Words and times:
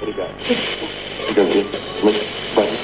Obrigado. 0.00 0.34
Obrigado. 1.30 1.80
Mas, 2.02 2.16
vai. 2.54 2.77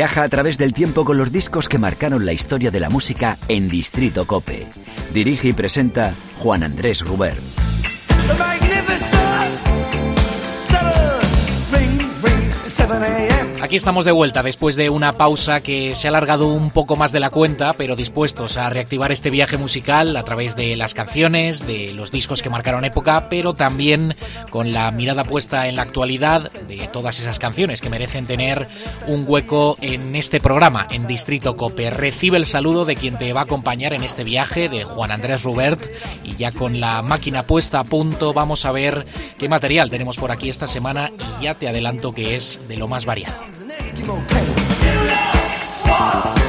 Viaja 0.00 0.22
a 0.22 0.30
través 0.30 0.56
del 0.56 0.72
tiempo 0.72 1.04
con 1.04 1.18
los 1.18 1.30
discos 1.30 1.68
que 1.68 1.76
marcaron 1.76 2.24
la 2.24 2.32
historia 2.32 2.70
de 2.70 2.80
la 2.80 2.88
música 2.88 3.36
en 3.48 3.68
Distrito 3.68 4.26
Cope. 4.26 4.66
Dirige 5.12 5.48
y 5.48 5.52
presenta 5.52 6.14
Juan 6.38 6.62
Andrés 6.62 7.02
Rubert. 7.02 7.59
Aquí 13.70 13.76
estamos 13.76 14.04
de 14.04 14.10
vuelta 14.10 14.42
después 14.42 14.74
de 14.74 14.90
una 14.90 15.12
pausa 15.12 15.60
que 15.60 15.94
se 15.94 16.08
ha 16.08 16.10
alargado 16.10 16.48
un 16.48 16.72
poco 16.72 16.96
más 16.96 17.12
de 17.12 17.20
la 17.20 17.30
cuenta, 17.30 17.72
pero 17.72 17.94
dispuestos 17.94 18.56
a 18.56 18.68
reactivar 18.68 19.12
este 19.12 19.30
viaje 19.30 19.58
musical 19.58 20.16
a 20.16 20.24
través 20.24 20.56
de 20.56 20.74
las 20.74 20.92
canciones, 20.92 21.64
de 21.68 21.92
los 21.92 22.10
discos 22.10 22.42
que 22.42 22.50
marcaron 22.50 22.84
época, 22.84 23.28
pero 23.30 23.54
también 23.54 24.16
con 24.50 24.72
la 24.72 24.90
mirada 24.90 25.22
puesta 25.22 25.68
en 25.68 25.76
la 25.76 25.82
actualidad 25.82 26.50
de 26.50 26.88
todas 26.88 27.20
esas 27.20 27.38
canciones 27.38 27.80
que 27.80 27.90
merecen 27.90 28.26
tener 28.26 28.66
un 29.06 29.24
hueco 29.24 29.76
en 29.80 30.16
este 30.16 30.40
programa, 30.40 30.88
en 30.90 31.06
Distrito 31.06 31.56
Cope. 31.56 31.92
Recibe 31.92 32.38
el 32.38 32.46
saludo 32.46 32.84
de 32.84 32.96
quien 32.96 33.18
te 33.18 33.32
va 33.32 33.42
a 33.42 33.44
acompañar 33.44 33.94
en 33.94 34.02
este 34.02 34.24
viaje, 34.24 34.68
de 34.68 34.82
Juan 34.82 35.12
Andrés 35.12 35.44
Rubert, 35.44 35.80
y 36.24 36.34
ya 36.34 36.50
con 36.50 36.80
la 36.80 37.02
máquina 37.02 37.44
puesta 37.44 37.78
a 37.78 37.84
punto 37.84 38.32
vamos 38.32 38.64
a 38.64 38.72
ver 38.72 39.06
qué 39.38 39.48
material 39.48 39.90
tenemos 39.90 40.16
por 40.16 40.32
aquí 40.32 40.48
esta 40.48 40.66
semana 40.66 41.08
y 41.38 41.44
ya 41.44 41.54
te 41.54 41.68
adelanto 41.68 42.10
que 42.10 42.34
es 42.34 42.66
de 42.66 42.76
lo 42.76 42.88
más 42.88 43.04
variado. 43.04 43.59
you 44.06 44.12
okay. 44.12 44.46
You 44.82 45.90
what? 45.90 46.39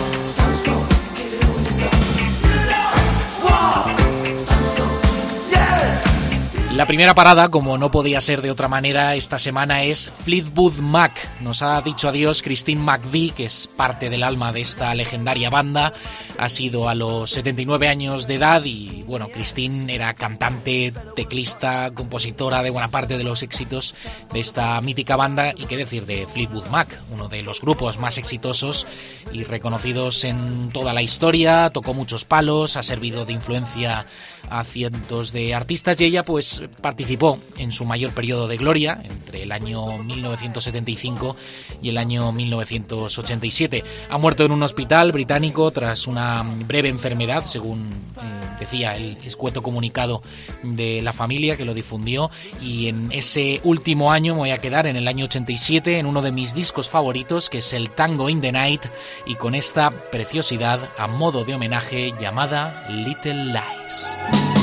La 6.75 6.85
primera 6.85 7.13
parada, 7.13 7.49
como 7.49 7.77
no 7.77 7.91
podía 7.91 8.21
ser 8.21 8.41
de 8.41 8.49
otra 8.49 8.69
manera, 8.69 9.15
esta 9.15 9.37
semana 9.37 9.83
es 9.83 10.09
Fleetwood 10.23 10.75
Mac. 10.79 11.11
Nos 11.41 11.61
ha 11.61 11.81
dicho 11.81 12.07
adiós 12.07 12.41
Christine 12.41 12.81
McVie, 12.81 13.31
que 13.31 13.43
es 13.43 13.67
parte 13.67 14.09
del 14.09 14.23
alma 14.23 14.53
de 14.53 14.61
esta 14.61 14.95
legendaria 14.95 15.49
banda. 15.49 15.91
Ha 16.37 16.47
sido 16.47 16.87
a 16.87 16.95
los 16.95 17.29
79 17.31 17.89
años 17.89 18.25
de 18.25 18.35
edad 18.35 18.63
y, 18.63 19.03
bueno, 19.03 19.27
Christine 19.27 19.93
era 19.93 20.13
cantante, 20.13 20.93
teclista, 21.13 21.91
compositora 21.93 22.63
de 22.63 22.69
buena 22.69 22.87
parte 22.87 23.17
de 23.17 23.25
los 23.25 23.43
éxitos 23.43 23.93
de 24.31 24.39
esta 24.39 24.79
mítica 24.79 25.17
banda 25.17 25.53
y 25.55 25.65
qué 25.65 25.75
decir 25.75 26.05
de 26.05 26.25
Fleetwood 26.25 26.67
Mac, 26.67 26.87
uno 27.11 27.27
de 27.27 27.43
los 27.43 27.59
grupos 27.59 27.99
más 27.99 28.17
exitosos 28.17 28.87
y 29.33 29.43
reconocidos 29.43 30.23
en 30.23 30.69
toda 30.69 30.93
la 30.93 31.01
historia. 31.01 31.69
Tocó 31.71 31.93
muchos 31.93 32.23
palos, 32.23 32.77
ha 32.77 32.81
servido 32.81 33.25
de 33.25 33.33
influencia 33.33 34.07
a 34.49 34.63
cientos 34.63 35.33
de 35.33 35.53
artistas 35.53 35.99
y 35.99 36.05
ella 36.05 36.23
pues 36.23 36.60
participó 36.67 37.37
en 37.57 37.71
su 37.71 37.85
mayor 37.85 38.11
periodo 38.13 38.47
de 38.47 38.57
gloria 38.57 39.01
entre 39.03 39.43
el 39.43 39.51
año 39.51 39.97
1975 39.97 41.35
y 41.81 41.89
el 41.89 41.97
año 41.97 42.31
1987. 42.31 43.83
Ha 44.09 44.17
muerto 44.17 44.45
en 44.45 44.51
un 44.51 44.63
hospital 44.63 45.11
británico 45.11 45.71
tras 45.71 46.07
una 46.07 46.43
breve 46.65 46.89
enfermedad, 46.89 47.45
según 47.45 47.81
eh, 47.81 48.57
decía 48.59 48.95
el 48.95 49.17
escueto 49.25 49.61
comunicado 49.61 50.21
de 50.63 51.01
la 51.01 51.13
familia 51.13 51.57
que 51.57 51.65
lo 51.65 51.73
difundió 51.73 52.29
y 52.61 52.87
en 52.87 53.11
ese 53.11 53.59
último 53.63 54.11
año 54.11 54.33
me 54.33 54.39
voy 54.39 54.51
a 54.51 54.57
quedar 54.57 54.87
en 54.87 54.95
el 54.95 55.07
año 55.07 55.25
87 55.25 55.99
en 55.99 56.05
uno 56.05 56.21
de 56.21 56.31
mis 56.31 56.53
discos 56.53 56.89
favoritos 56.89 57.49
que 57.49 57.59
es 57.59 57.73
el 57.73 57.89
Tango 57.89 58.29
in 58.29 58.41
the 58.41 58.51
Night 58.51 58.85
y 59.25 59.35
con 59.35 59.55
esta 59.55 59.89
preciosidad 60.11 60.91
a 60.97 61.07
modo 61.07 61.43
de 61.43 61.55
homenaje 61.55 62.13
llamada 62.19 62.87
Little 62.89 63.45
Lies. 63.45 64.60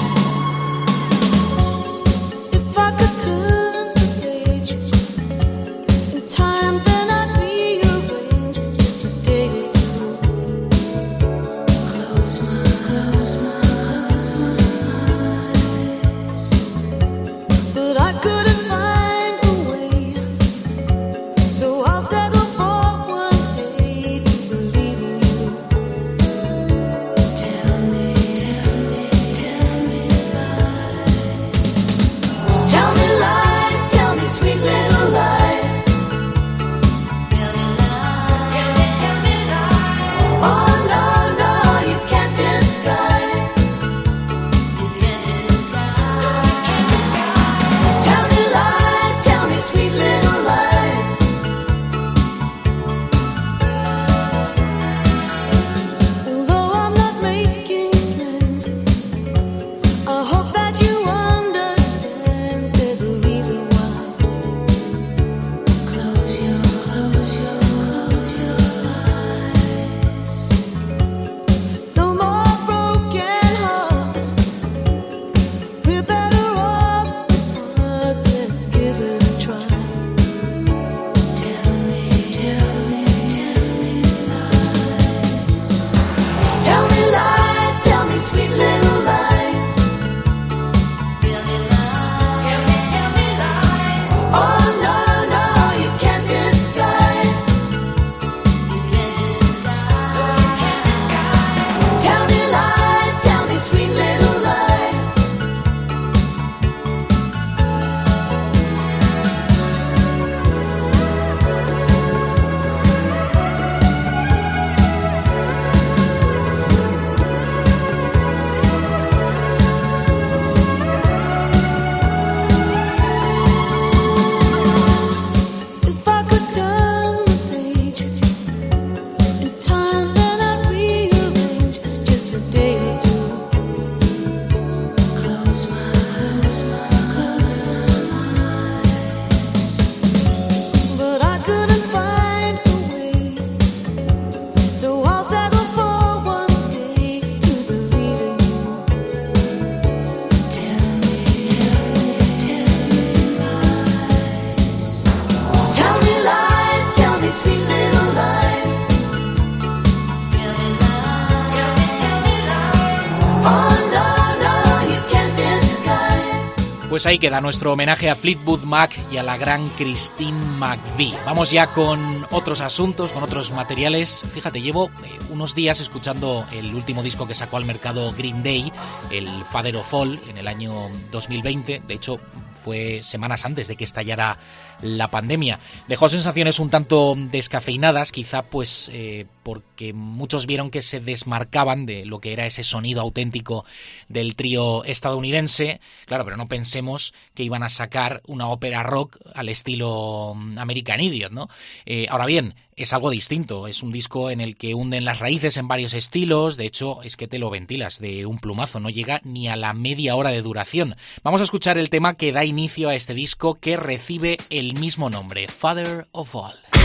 Ahí 167.08 167.18
queda 167.18 167.40
nuestro 167.40 167.72
homenaje 167.72 168.10
a 168.10 168.14
Fleetwood 168.14 168.64
Mac 168.64 168.94
y 169.10 169.16
a 169.16 169.22
la 169.22 169.38
gran 169.38 169.66
Christine 169.70 170.38
McVie. 170.58 171.16
Vamos 171.24 171.50
ya 171.50 171.68
con 171.68 172.26
otros 172.32 172.60
asuntos, 172.60 173.12
con 173.12 173.22
otros 173.22 173.50
materiales. 173.50 174.26
Fíjate, 174.34 174.60
llevo 174.60 174.90
eh, 175.02 175.18
unos 175.30 175.54
días 175.54 175.80
escuchando 175.80 176.46
el 176.52 176.74
último 176.74 177.02
disco 177.02 177.26
que 177.26 177.34
sacó 177.34 177.56
al 177.56 177.64
mercado 177.64 178.12
Green 178.12 178.42
Day, 178.42 178.70
el 179.10 179.26
Father 179.46 179.76
of 179.76 179.94
All, 179.94 180.20
en 180.28 180.36
el 180.36 180.46
año 180.46 180.90
2020. 181.10 181.80
De 181.86 181.94
hecho, 181.94 182.20
fue 182.62 183.02
semanas 183.02 183.46
antes 183.46 183.68
de 183.68 183.76
que 183.76 183.84
estallara 183.84 184.36
la 184.82 185.10
pandemia. 185.10 185.58
Dejó 185.88 186.08
sensaciones 186.08 186.58
un 186.58 186.70
tanto 186.70 187.14
descafeinadas, 187.16 188.12
quizá 188.12 188.42
pues 188.42 188.90
eh, 188.92 189.26
porque 189.42 189.92
muchos 189.92 190.46
vieron 190.46 190.70
que 190.70 190.82
se 190.82 191.00
desmarcaban 191.00 191.86
de 191.86 192.04
lo 192.04 192.20
que 192.20 192.32
era 192.32 192.46
ese 192.46 192.62
sonido 192.62 193.00
auténtico 193.00 193.64
del 194.08 194.36
trío 194.36 194.84
estadounidense. 194.84 195.80
Claro, 196.06 196.24
pero 196.24 196.36
no 196.36 196.48
pensemos 196.48 197.14
que 197.34 197.44
iban 197.44 197.62
a 197.62 197.68
sacar 197.68 198.22
una 198.26 198.48
ópera 198.48 198.82
rock 198.82 199.18
al 199.34 199.48
estilo 199.48 200.34
mm, 200.36 200.58
American 200.58 201.00
Idiot, 201.00 201.32
¿no? 201.32 201.48
Eh, 201.86 202.06
ahora 202.10 202.26
bien, 202.26 202.54
es 202.78 202.92
algo 202.92 203.10
distinto. 203.10 203.66
Es 203.66 203.82
un 203.82 203.90
disco 203.90 204.30
en 204.30 204.40
el 204.40 204.56
que 204.56 204.74
hunden 204.74 205.04
las 205.04 205.18
raíces 205.18 205.56
en 205.56 205.68
varios 205.68 205.94
estilos. 205.94 206.56
De 206.56 206.66
hecho, 206.66 207.02
es 207.02 207.16
que 207.16 207.26
te 207.26 207.38
lo 207.38 207.50
ventilas 207.50 207.98
de 207.98 208.24
un 208.24 208.38
plumazo. 208.38 208.80
No 208.80 208.88
llega 208.88 209.20
ni 209.24 209.48
a 209.48 209.56
la 209.56 209.72
media 209.72 210.14
hora 210.14 210.30
de 210.30 210.42
duración. 210.42 210.96
Vamos 211.22 211.40
a 211.40 211.44
escuchar 211.44 211.76
el 211.76 211.90
tema 211.90 212.14
que 212.14 212.32
da 212.32 212.44
inicio 212.44 212.88
a 212.88 212.94
este 212.94 213.14
disco 213.14 213.56
que 213.56 213.76
recibe 213.76 214.38
el 214.50 214.67
mismo 214.72 215.10
nombre, 215.10 215.46
Father 215.48 216.06
of 216.12 216.34
All. 216.34 216.77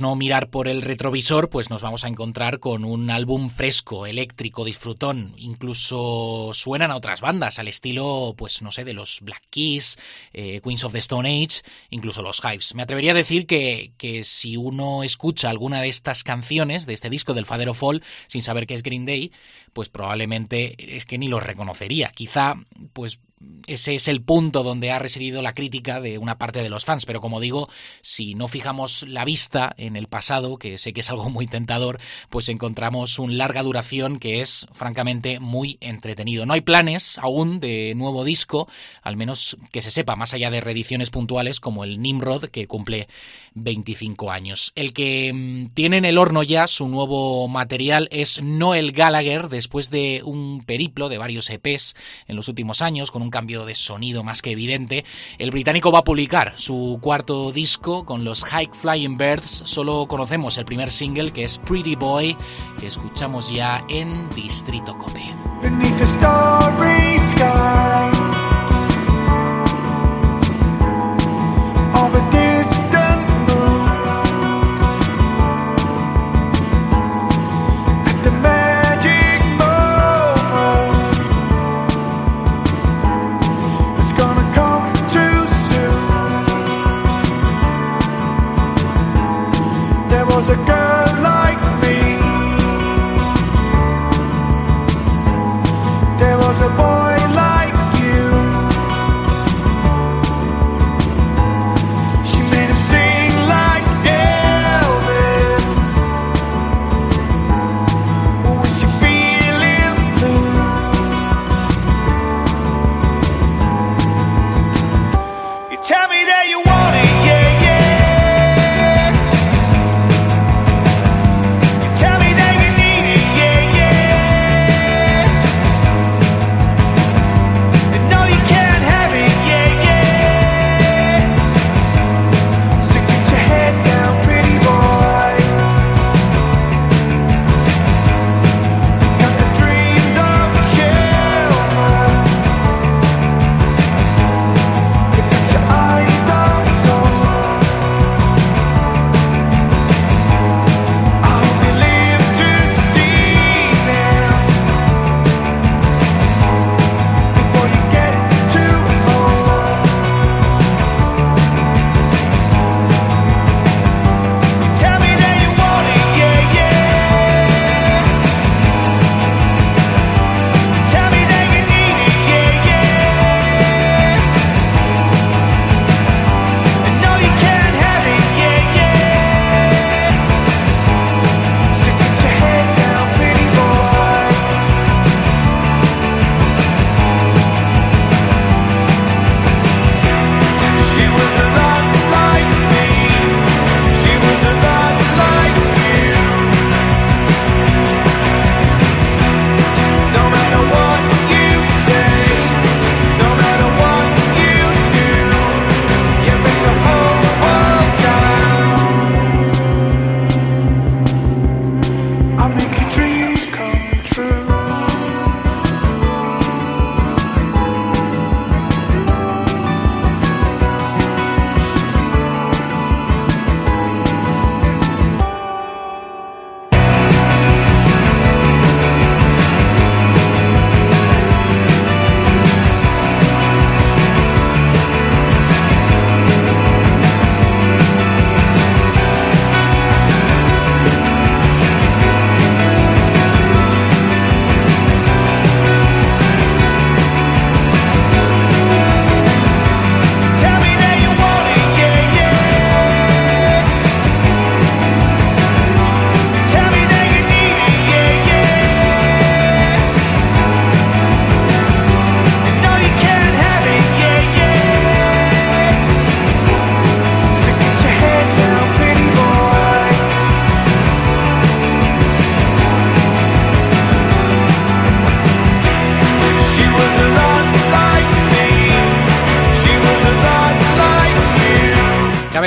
No 0.00 0.14
mirar 0.14 0.50
por 0.50 0.68
el 0.68 0.82
retrovisor, 0.82 1.50
pues 1.50 1.68
nos 1.70 1.82
vamos 1.82 2.04
a 2.04 2.08
encontrar 2.08 2.60
con 2.60 2.84
un 2.84 3.10
álbum 3.10 3.50
fresco, 3.50 4.06
eléctrico, 4.06 4.64
disfrutón. 4.64 5.34
Incluso 5.36 6.52
suenan 6.54 6.92
a 6.92 6.96
otras 6.96 7.20
bandas, 7.20 7.58
al 7.58 7.66
estilo, 7.66 8.34
pues 8.36 8.62
no 8.62 8.70
sé, 8.70 8.84
de 8.84 8.92
los 8.92 9.20
Black 9.22 9.42
Keys, 9.50 9.98
eh, 10.32 10.60
Queens 10.62 10.84
of 10.84 10.92
the 10.92 11.00
Stone 11.00 11.28
Age, 11.28 11.62
incluso 11.90 12.22
los 12.22 12.40
Hives. 12.44 12.76
Me 12.76 12.84
atrevería 12.84 13.10
a 13.10 13.14
decir 13.14 13.46
que, 13.46 13.92
que, 13.98 14.22
si 14.22 14.56
uno 14.56 15.02
escucha 15.02 15.50
alguna 15.50 15.82
de 15.82 15.88
estas 15.88 16.22
canciones, 16.22 16.86
de 16.86 16.94
este 16.94 17.10
disco 17.10 17.34
del 17.34 17.46
Fadero 17.46 17.74
Fall, 17.74 18.02
sin 18.28 18.42
saber 18.42 18.68
que 18.68 18.74
es 18.74 18.84
Green 18.84 19.06
Day, 19.06 19.32
pues 19.72 19.88
probablemente 19.88 20.96
es 20.96 21.04
que 21.06 21.18
ni 21.18 21.26
los 21.26 21.42
reconocería. 21.42 22.12
Quizá, 22.14 22.54
pues 22.92 23.18
ese 23.66 23.94
es 23.94 24.08
el 24.08 24.20
punto 24.20 24.62
donde 24.62 24.90
ha 24.90 24.98
residido 24.98 25.42
la 25.42 25.54
crítica 25.54 26.00
de 26.00 26.18
una 26.18 26.38
parte 26.38 26.62
de 26.62 26.68
los 26.68 26.84
fans, 26.84 27.06
pero 27.06 27.20
como 27.20 27.40
digo, 27.40 27.68
si 28.02 28.34
no 28.34 28.48
fijamos 28.48 29.06
la 29.08 29.24
vista 29.24 29.72
en 29.78 29.96
el 29.96 30.08
pasado, 30.08 30.58
que 30.58 30.76
sé 30.76 30.92
que 30.92 31.00
es 31.00 31.10
algo 31.10 31.30
muy 31.30 31.46
tentador, 31.46 32.00
pues 32.28 32.48
encontramos 32.48 33.18
un 33.18 33.38
larga 33.38 33.62
duración 33.62 34.18
que 34.18 34.40
es 34.40 34.66
francamente 34.72 35.40
muy 35.40 35.78
entretenido. 35.80 36.44
No 36.46 36.52
hay 36.52 36.60
planes 36.60 37.18
aún 37.18 37.60
de 37.60 37.94
nuevo 37.96 38.24
disco, 38.24 38.68
al 39.02 39.16
menos 39.16 39.56
que 39.72 39.80
se 39.80 39.90
sepa, 39.90 40.16
más 40.16 40.34
allá 40.34 40.50
de 40.50 40.60
reediciones 40.60 41.10
puntuales 41.10 41.60
como 41.60 41.84
el 41.84 42.02
Nimrod, 42.02 42.46
que 42.46 42.66
cumple 42.66 43.08
25 43.54 44.30
años. 44.30 44.72
El 44.74 44.92
que 44.92 45.32
mm, 45.32 45.74
tiene 45.74 45.96
en 45.98 46.04
el 46.04 46.18
horno 46.18 46.42
ya 46.42 46.66
su 46.66 46.88
nuevo 46.88 47.48
material 47.48 48.08
es 48.10 48.42
Noel 48.42 48.92
Gallagher, 48.92 49.48
después 49.48 49.90
de 49.90 50.22
un 50.24 50.62
periplo 50.64 51.08
de 51.08 51.18
varios 51.18 51.48
EPs 51.50 51.94
en 52.26 52.36
los 52.36 52.48
últimos 52.48 52.82
años, 52.82 53.10
con 53.10 53.22
un 53.22 53.29
cambio 53.30 53.64
de 53.64 53.74
sonido 53.74 54.22
más 54.22 54.42
que 54.42 54.50
evidente, 54.52 55.04
el 55.38 55.50
británico 55.50 55.92
va 55.92 56.00
a 56.00 56.04
publicar 56.04 56.54
su 56.56 56.98
cuarto 57.00 57.52
disco 57.52 58.04
con 58.04 58.24
los 58.24 58.44
High 58.44 58.70
Flying 58.72 59.16
Birds. 59.16 59.62
Solo 59.66 60.06
conocemos 60.06 60.58
el 60.58 60.64
primer 60.64 60.90
single 60.90 61.32
que 61.32 61.44
es 61.44 61.58
Pretty 61.58 61.96
Boy, 61.96 62.36
que 62.80 62.86
escuchamos 62.86 63.50
ya 63.50 63.84
en 63.88 64.28
Distrito 64.34 64.96
Cope. 64.98 65.22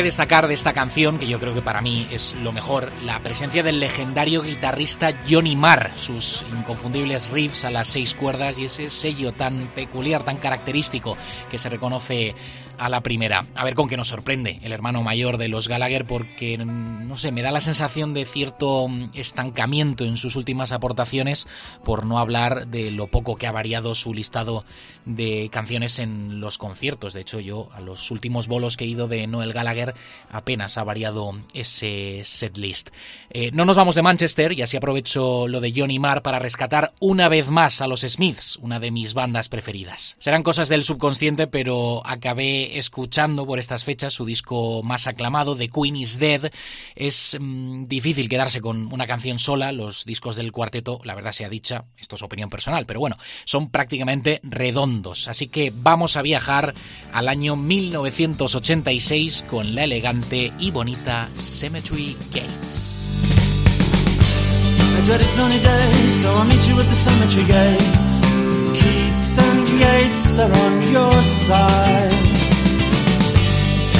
Destacar 0.03 0.49
de 0.49 0.53
esta 0.53 0.73
canción, 0.73 1.17
que 1.17 1.27
yo 1.27 1.39
creo 1.39 1.53
que 1.53 1.61
para 1.61 1.79
mí 1.79 2.07
es 2.11 2.35
lo 2.35 2.51
mejor, 2.51 2.91
la 3.05 3.19
presencia 3.19 3.63
del 3.63 3.79
legendario 3.79 4.41
guitarrista 4.41 5.13
Johnny 5.29 5.55
Marr, 5.55 5.91
sus 5.95 6.45
inconfundibles 6.51 7.29
riffs 7.29 7.63
a 7.63 7.71
las 7.71 7.87
seis 7.87 8.13
cuerdas 8.13 8.59
y 8.59 8.65
ese 8.65 8.89
sello 8.89 9.31
tan 9.31 9.67
peculiar, 9.67 10.23
tan 10.23 10.35
característico 10.35 11.15
que 11.49 11.57
se 11.57 11.69
reconoce 11.69 12.35
a 12.83 12.89
la 12.89 13.01
primera. 13.01 13.45
A 13.55 13.63
ver 13.63 13.75
con 13.75 13.87
qué 13.87 13.95
nos 13.95 14.09
sorprende 14.09 14.59
el 14.61 14.73
hermano 14.73 15.03
mayor 15.03 15.37
de 15.37 15.47
los 15.47 15.69
Gallagher 15.69 16.05
porque, 16.05 16.57
no 16.57 17.15
sé, 17.15 17.31
me 17.31 17.41
da 17.41 17.51
la 17.51 17.61
sensación 17.61 18.13
de 18.13 18.25
cierto 18.25 18.87
estancamiento 19.13 20.03
en 20.03 20.17
sus 20.17 20.35
últimas 20.35 20.73
aportaciones 20.73 21.47
por 21.85 22.05
no 22.05 22.19
hablar 22.19 22.67
de 22.67 22.91
lo 22.91 23.07
poco 23.07 23.37
que 23.37 23.47
ha 23.47 23.53
variado 23.53 23.95
su 23.95 24.13
listado 24.13 24.65
de 25.05 25.47
canciones 25.49 25.97
en 25.99 26.41
los 26.41 26.57
conciertos. 26.57 27.13
De 27.13 27.21
hecho, 27.21 27.39
yo 27.39 27.69
a 27.73 27.79
los 27.79 28.11
últimos 28.11 28.49
bolos 28.49 28.75
que 28.75 28.83
he 28.83 28.87
ido 28.87 29.07
de 29.07 29.27
Noel 29.27 29.53
Gallagher 29.53 29.93
apenas 30.29 30.77
ha 30.77 30.83
variado 30.83 31.39
ese 31.53 32.21
setlist. 32.25 32.89
Eh, 33.29 33.51
no 33.53 33.63
nos 33.63 33.77
vamos 33.77 33.95
de 33.95 34.01
Manchester 34.01 34.51
y 34.51 34.61
así 34.61 34.75
aprovecho 34.75 35.47
lo 35.47 35.61
de 35.61 35.73
Johnny 35.73 35.99
Marr 35.99 36.21
para 36.21 36.39
rescatar 36.39 36.93
una 36.99 37.29
vez 37.29 37.49
más 37.49 37.81
a 37.81 37.87
los 37.87 38.01
Smiths, 38.01 38.57
una 38.61 38.81
de 38.81 38.91
mis 38.91 39.13
bandas 39.13 39.47
preferidas. 39.47 40.17
Serán 40.19 40.43
cosas 40.43 40.67
del 40.67 40.83
subconsciente, 40.83 41.47
pero 41.47 42.05
acabé 42.05 42.72
escuchando 42.73 43.45
por 43.45 43.59
estas 43.59 43.83
fechas 43.83 44.13
su 44.13 44.25
disco 44.25 44.81
más 44.83 45.07
aclamado, 45.07 45.55
The 45.55 45.69
Queen 45.69 45.95
is 45.95 46.19
Dead. 46.19 46.51
Es 46.95 47.37
mm, 47.39 47.85
difícil 47.85 48.29
quedarse 48.29 48.61
con 48.61 48.91
una 48.91 49.07
canción 49.07 49.39
sola. 49.39 49.71
Los 49.71 50.05
discos 50.05 50.35
del 50.35 50.51
cuarteto, 50.51 50.99
la 51.03 51.15
verdad 51.15 51.31
sea 51.31 51.49
dicha, 51.49 51.85
esto 51.97 52.15
es 52.15 52.21
opinión 52.23 52.49
personal, 52.49 52.85
pero 52.85 52.99
bueno, 52.99 53.17
son 53.45 53.69
prácticamente 53.69 54.39
redondos. 54.43 55.27
Así 55.27 55.47
que 55.47 55.71
vamos 55.75 56.17
a 56.17 56.21
viajar 56.21 56.73
al 57.11 57.29
año 57.29 57.55
1986 57.55 59.45
con 59.47 59.75
la 59.75 59.83
elegante 59.83 60.51
y 60.59 60.71
bonita 60.71 61.29
Cemetery 61.37 62.17
Gates. 62.31 63.03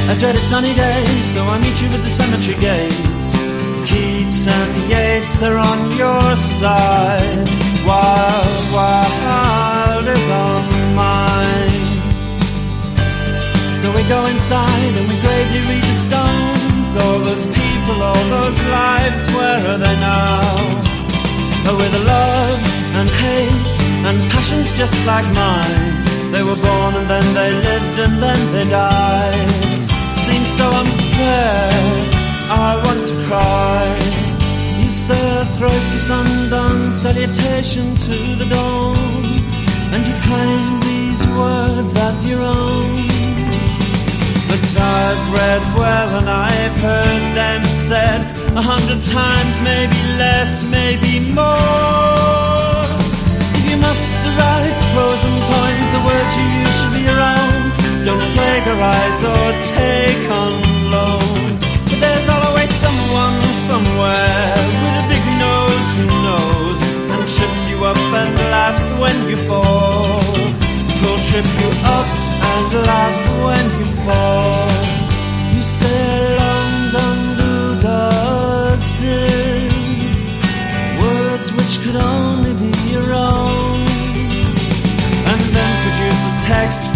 A 0.10 0.16
dreaded 0.18 0.44
sunny 0.44 0.74
day, 0.74 1.06
so 1.34 1.42
I 1.46 1.58
meet 1.60 1.82
you 1.82 1.88
at 1.88 2.04
the 2.04 2.14
cemetery 2.20 2.60
gates. 2.60 3.30
Keats 3.88 4.48
and 4.48 4.74
Yates 4.92 5.42
are 5.44 5.58
on 5.58 5.80
your 5.96 6.36
side, 6.60 7.48
while 7.88 8.44
Wild 8.76 10.08
is 10.08 10.30
on 10.30 10.66
mine. 10.94 11.88
So 13.82 13.92
we 13.96 14.04
go 14.04 14.26
inside 14.28 14.94
and 15.00 15.08
we 15.08 15.18
gravely 15.24 15.62
read 15.72 15.86
the 15.92 15.98
stones. 16.08 16.92
All 17.04 17.20
those 17.20 17.46
people, 17.60 18.04
all 18.04 18.26
those 18.38 18.60
lives, 18.80 19.22
where 19.36 19.64
are 19.72 19.78
they 19.78 19.98
now? 20.04 20.42
Oh, 21.68 21.76
with 21.80 21.92
the 21.98 22.04
loves 22.14 22.68
and 23.00 23.10
hates 23.24 23.80
and 24.08 24.32
passions 24.32 24.78
just 24.78 24.98
like 25.08 25.28
mine. 25.34 26.32
They 26.34 26.44
were 26.44 26.60
born 26.68 26.92
and 27.00 27.08
then 27.08 27.26
they 27.40 27.52
lived 27.68 28.00
and 28.06 28.22
then 28.22 28.52
they 28.52 28.70
died 28.70 29.83
so 30.58 30.66
unfair. 30.70 31.70
I 32.66 32.70
want 32.86 33.02
to 33.12 33.16
cry. 33.28 33.86
You 34.82 34.90
say 34.90 35.24
a 35.42 35.46
thrice 35.56 36.10
undone 36.10 36.92
salutation 36.92 37.96
to 38.08 38.18
the 38.40 38.48
dawn, 38.56 39.24
and 39.94 40.02
you 40.08 40.16
claim 40.28 40.80
these 40.90 41.24
words 41.40 41.96
as 42.08 42.18
your 42.30 42.42
own. 42.42 43.08
But 44.50 44.66
I've 44.78 45.26
read 45.40 45.64
well 45.80 46.10
and 46.20 46.30
I've 46.30 46.78
heard 46.88 47.26
them 47.42 47.64
said 47.88 48.22
a 48.56 48.62
hundred 48.62 49.02
times, 49.06 49.56
maybe 49.70 50.00
less, 50.22 50.54
maybe 50.70 51.34
more. 51.34 52.03
Plagiarize 58.74 59.24
or 59.24 59.48
take 59.62 60.30
on 60.32 60.54
loan. 60.92 61.60
But 61.90 62.00
there's 62.00 62.28
always 62.30 62.70
someone 62.86 63.40
somewhere 63.70 64.56
with 64.84 65.04
a 65.04 65.06
big 65.14 65.26
nose 65.46 65.90
who 65.98 66.08
knows 66.26 66.82
and 67.14 67.22
trips 67.36 67.64
you 67.70 67.78
up 67.86 67.98
and 67.98 68.36
laughs 68.52 68.88
when 69.00 69.18
you 69.30 69.38
fall. 69.48 70.22
He'll 71.00 71.22
trip 71.30 71.48
you 71.62 71.70
up 71.98 72.10
and 72.52 72.70
laugh 72.90 73.20
when 73.46 73.66
you 73.80 73.88
fall. 74.06 74.70
You 75.54 75.62
say 75.80 76.38
London 76.38 77.18
do 77.38 77.52
dusted 77.82 79.72
words 81.02 81.48
which 81.54 81.74
could 81.84 81.96
only 81.96 82.33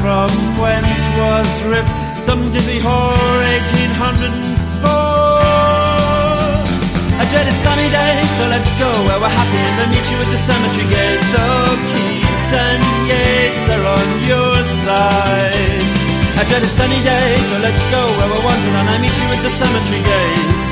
from 0.02 0.30
whence 0.62 1.04
was 1.18 1.50
ripped 1.66 2.08
some 2.28 2.52
dizzy 2.52 2.80
whore 2.84 3.42
1804. 3.72 4.92
A 7.18 7.26
dreaded 7.32 7.58
sunny 7.66 7.90
day, 7.90 8.16
so 8.38 8.44
let's 8.54 8.72
go 8.84 8.90
where 9.08 9.20
we're 9.24 9.36
happy 9.42 9.62
and 9.68 9.76
then 9.80 9.90
meet 9.96 10.08
you 10.12 10.18
at 10.20 10.30
the 10.36 10.42
cemetery 10.48 10.88
gate. 10.92 11.24
So 11.34 11.44
Keats 11.92 12.52
and 12.66 12.84
Yates 13.10 13.64
are 13.76 13.86
on 13.98 14.08
your 14.32 14.56
side. 14.86 15.82
A 16.42 16.44
dreaded 16.50 16.74
sunny 16.78 17.02
day, 17.02 17.30
so 17.50 17.56
let's 17.66 17.84
go 17.96 18.02
where 18.18 18.30
we're 18.32 18.44
wanted 18.44 18.74
and 18.76 18.88
I 18.92 18.98
meet 19.00 19.16
you 19.18 19.28
at 19.36 19.42
the 19.48 19.54
cemetery 19.62 20.02
gates. 20.04 20.67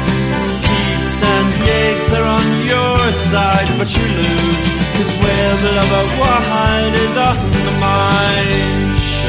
Yates 1.86 2.12
are 2.18 2.28
on 2.38 2.48
your 2.66 3.00
side, 3.30 3.70
but 3.78 3.90
you 3.96 4.06
lose. 4.18 4.66
Cause 4.96 5.12
where 5.22 5.54
the 5.64 5.72
lover 5.78 6.06
wide 6.20 6.94
is 7.06 7.16
on 7.30 7.38
the 7.68 7.74
mind. 7.80 9.25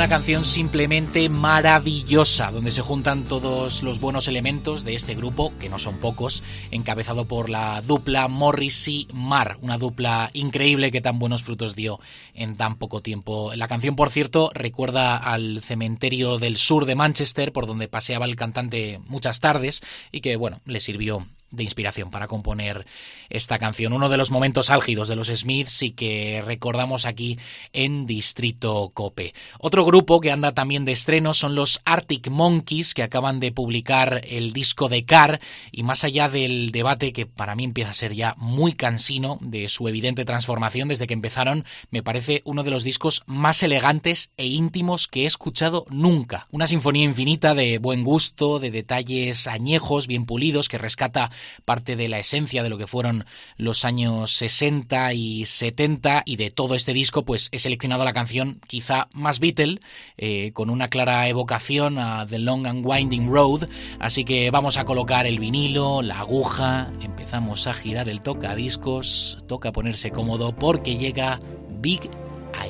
Una 0.00 0.08
canción 0.08 0.46
simplemente 0.46 1.28
maravillosa, 1.28 2.50
donde 2.50 2.72
se 2.72 2.80
juntan 2.80 3.24
todos 3.24 3.82
los 3.82 4.00
buenos 4.00 4.28
elementos 4.28 4.82
de 4.82 4.94
este 4.94 5.14
grupo, 5.14 5.52
que 5.60 5.68
no 5.68 5.78
son 5.78 5.98
pocos, 5.98 6.42
encabezado 6.70 7.26
por 7.26 7.50
la 7.50 7.82
dupla 7.82 8.26
Morrissey-Mar, 8.26 9.58
una 9.60 9.76
dupla 9.76 10.30
increíble 10.32 10.90
que 10.90 11.02
tan 11.02 11.18
buenos 11.18 11.42
frutos 11.42 11.76
dio 11.76 12.00
en 12.32 12.56
tan 12.56 12.76
poco 12.76 13.02
tiempo. 13.02 13.52
La 13.54 13.68
canción, 13.68 13.94
por 13.94 14.08
cierto, 14.08 14.50
recuerda 14.54 15.18
al 15.18 15.60
cementerio 15.62 16.38
del 16.38 16.56
sur 16.56 16.86
de 16.86 16.94
Manchester, 16.94 17.52
por 17.52 17.66
donde 17.66 17.86
paseaba 17.86 18.24
el 18.24 18.36
cantante 18.36 19.00
muchas 19.06 19.40
tardes 19.40 19.82
y 20.12 20.22
que, 20.22 20.36
bueno, 20.36 20.62
le 20.64 20.80
sirvió 20.80 21.26
de 21.50 21.62
inspiración 21.62 22.10
para 22.10 22.28
componer 22.28 22.86
esta 23.28 23.58
canción. 23.58 23.92
Uno 23.92 24.08
de 24.08 24.16
los 24.16 24.30
momentos 24.30 24.70
álgidos 24.70 25.08
de 25.08 25.16
los 25.16 25.28
Smiths 25.28 25.82
y 25.82 25.92
que 25.92 26.42
recordamos 26.44 27.06
aquí 27.06 27.38
en 27.72 28.06
Distrito 28.06 28.90
Cope. 28.94 29.34
Otro 29.58 29.84
grupo 29.84 30.20
que 30.20 30.30
anda 30.30 30.52
también 30.52 30.84
de 30.84 30.92
estreno 30.92 31.34
son 31.34 31.54
los 31.54 31.80
Arctic 31.84 32.28
Monkeys 32.28 32.94
que 32.94 33.02
acaban 33.02 33.40
de 33.40 33.52
publicar 33.52 34.22
el 34.28 34.52
disco 34.52 34.88
de 34.88 35.04
Car 35.04 35.40
y 35.72 35.82
más 35.82 36.04
allá 36.04 36.28
del 36.28 36.72
debate 36.72 37.12
que 37.12 37.26
para 37.26 37.54
mí 37.54 37.64
empieza 37.64 37.90
a 37.90 37.94
ser 37.94 38.14
ya 38.14 38.34
muy 38.38 38.72
cansino 38.72 39.38
de 39.40 39.68
su 39.68 39.88
evidente 39.88 40.24
transformación 40.24 40.88
desde 40.88 41.06
que 41.06 41.14
empezaron, 41.14 41.64
me 41.90 42.02
parece 42.02 42.42
uno 42.44 42.62
de 42.62 42.70
los 42.70 42.84
discos 42.84 43.22
más 43.26 43.62
elegantes 43.62 44.32
e 44.36 44.46
íntimos 44.46 45.08
que 45.08 45.22
he 45.22 45.26
escuchado 45.26 45.86
nunca. 45.90 46.46
Una 46.50 46.66
sinfonía 46.66 47.04
infinita 47.04 47.54
de 47.54 47.78
buen 47.78 48.04
gusto, 48.04 48.58
de 48.58 48.70
detalles 48.70 49.46
añejos, 49.46 50.06
bien 50.06 50.26
pulidos, 50.26 50.68
que 50.68 50.78
rescata 50.78 51.30
parte 51.64 51.96
de 51.96 52.08
la 52.08 52.18
esencia 52.18 52.62
de 52.62 52.68
lo 52.68 52.78
que 52.78 52.86
fueron 52.86 53.24
los 53.56 53.84
años 53.84 54.32
60 54.32 55.12
y 55.14 55.44
70 55.46 56.22
y 56.24 56.36
de 56.36 56.50
todo 56.50 56.74
este 56.74 56.92
disco 56.92 57.24
pues 57.24 57.48
he 57.52 57.58
seleccionado 57.58 58.04
la 58.04 58.12
canción 58.12 58.60
quizá 58.66 59.08
más 59.12 59.40
Beatle 59.40 59.80
eh, 60.16 60.52
con 60.52 60.70
una 60.70 60.88
clara 60.88 61.28
evocación 61.28 61.98
a 61.98 62.26
The 62.26 62.38
Long 62.38 62.66
and 62.66 62.84
Winding 62.84 63.28
Road. 63.30 63.68
Así 63.98 64.24
que 64.24 64.50
vamos 64.50 64.76
a 64.76 64.84
colocar 64.84 65.26
el 65.26 65.38
vinilo, 65.38 66.02
la 66.02 66.20
aguja 66.20 66.92
empezamos 67.00 67.66
a 67.66 67.74
girar 67.74 68.08
el 68.08 68.20
tocadiscos. 68.20 69.38
Toca 69.46 69.72
ponerse 69.72 70.10
cómodo 70.10 70.54
porque 70.54 70.96
llega 70.96 71.40
Big 71.80 72.10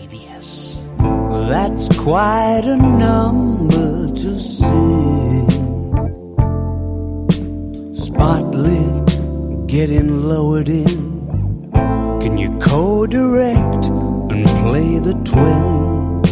Ideas 0.04 0.85
spotlit, 8.11 9.66
getting 9.66 10.23
lowered 10.23 10.68
in. 10.68 11.70
Can 12.20 12.37
you 12.38 12.51
co-direct 12.59 13.87
and 14.33 14.46
play 14.62 14.99
the 14.99 15.14
twins? 15.31 16.31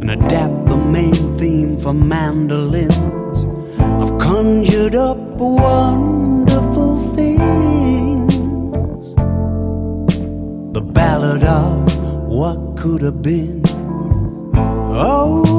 And 0.00 0.10
adapt 0.10 0.66
the 0.66 0.76
main 0.76 1.38
theme 1.38 1.76
for 1.76 1.94
mandolins? 1.94 3.38
I've 3.78 4.18
conjured 4.18 4.94
up 4.94 5.18
wonderful 5.38 6.98
things. 7.16 9.14
The 10.74 10.80
ballad 10.80 11.44
of 11.44 12.28
what 12.28 12.76
could 12.76 13.02
have 13.02 13.22
been 13.22 13.60
it's 15.02 15.49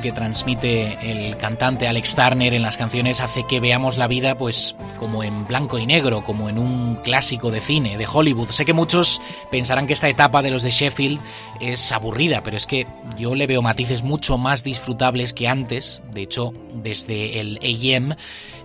que 0.00 0.12
transmite 0.14 0.96
el 1.02 1.36
cantante 1.36 1.86
Alex 1.86 2.14
Turner 2.14 2.54
en 2.54 2.62
las 2.62 2.78
canciones 2.78 3.20
hace 3.20 3.46
que 3.46 3.60
veamos 3.60 3.98
la 3.98 4.06
vida 4.06 4.38
pues 4.38 4.74
como 4.98 5.22
en 5.22 5.46
blanco 5.46 5.78
y 5.78 5.84
negro, 5.84 6.24
como 6.24 6.48
en 6.48 6.58
un 6.58 6.96
clásico 6.96 7.50
de 7.50 7.60
cine, 7.60 7.98
de 7.98 8.06
Hollywood. 8.10 8.48
Sé 8.48 8.64
que 8.64 8.72
muchos 8.72 9.20
pensarán 9.50 9.86
que 9.86 9.92
esta 9.92 10.08
etapa 10.08 10.40
de 10.40 10.50
los 10.50 10.62
de 10.62 10.70
Sheffield 10.70 11.20
es 11.60 11.92
aburrida, 11.92 12.42
pero 12.42 12.56
es 12.56 12.66
que 12.66 12.86
yo 13.18 13.34
le 13.34 13.46
veo 13.46 13.60
matices 13.60 14.02
mucho 14.02 14.38
más 14.38 14.64
disfrutables 14.64 15.34
que 15.34 15.48
antes. 15.48 16.00
De 16.12 16.22
hecho, 16.22 16.54
desde 16.74 17.38
el 17.38 17.58
AM 17.62 18.16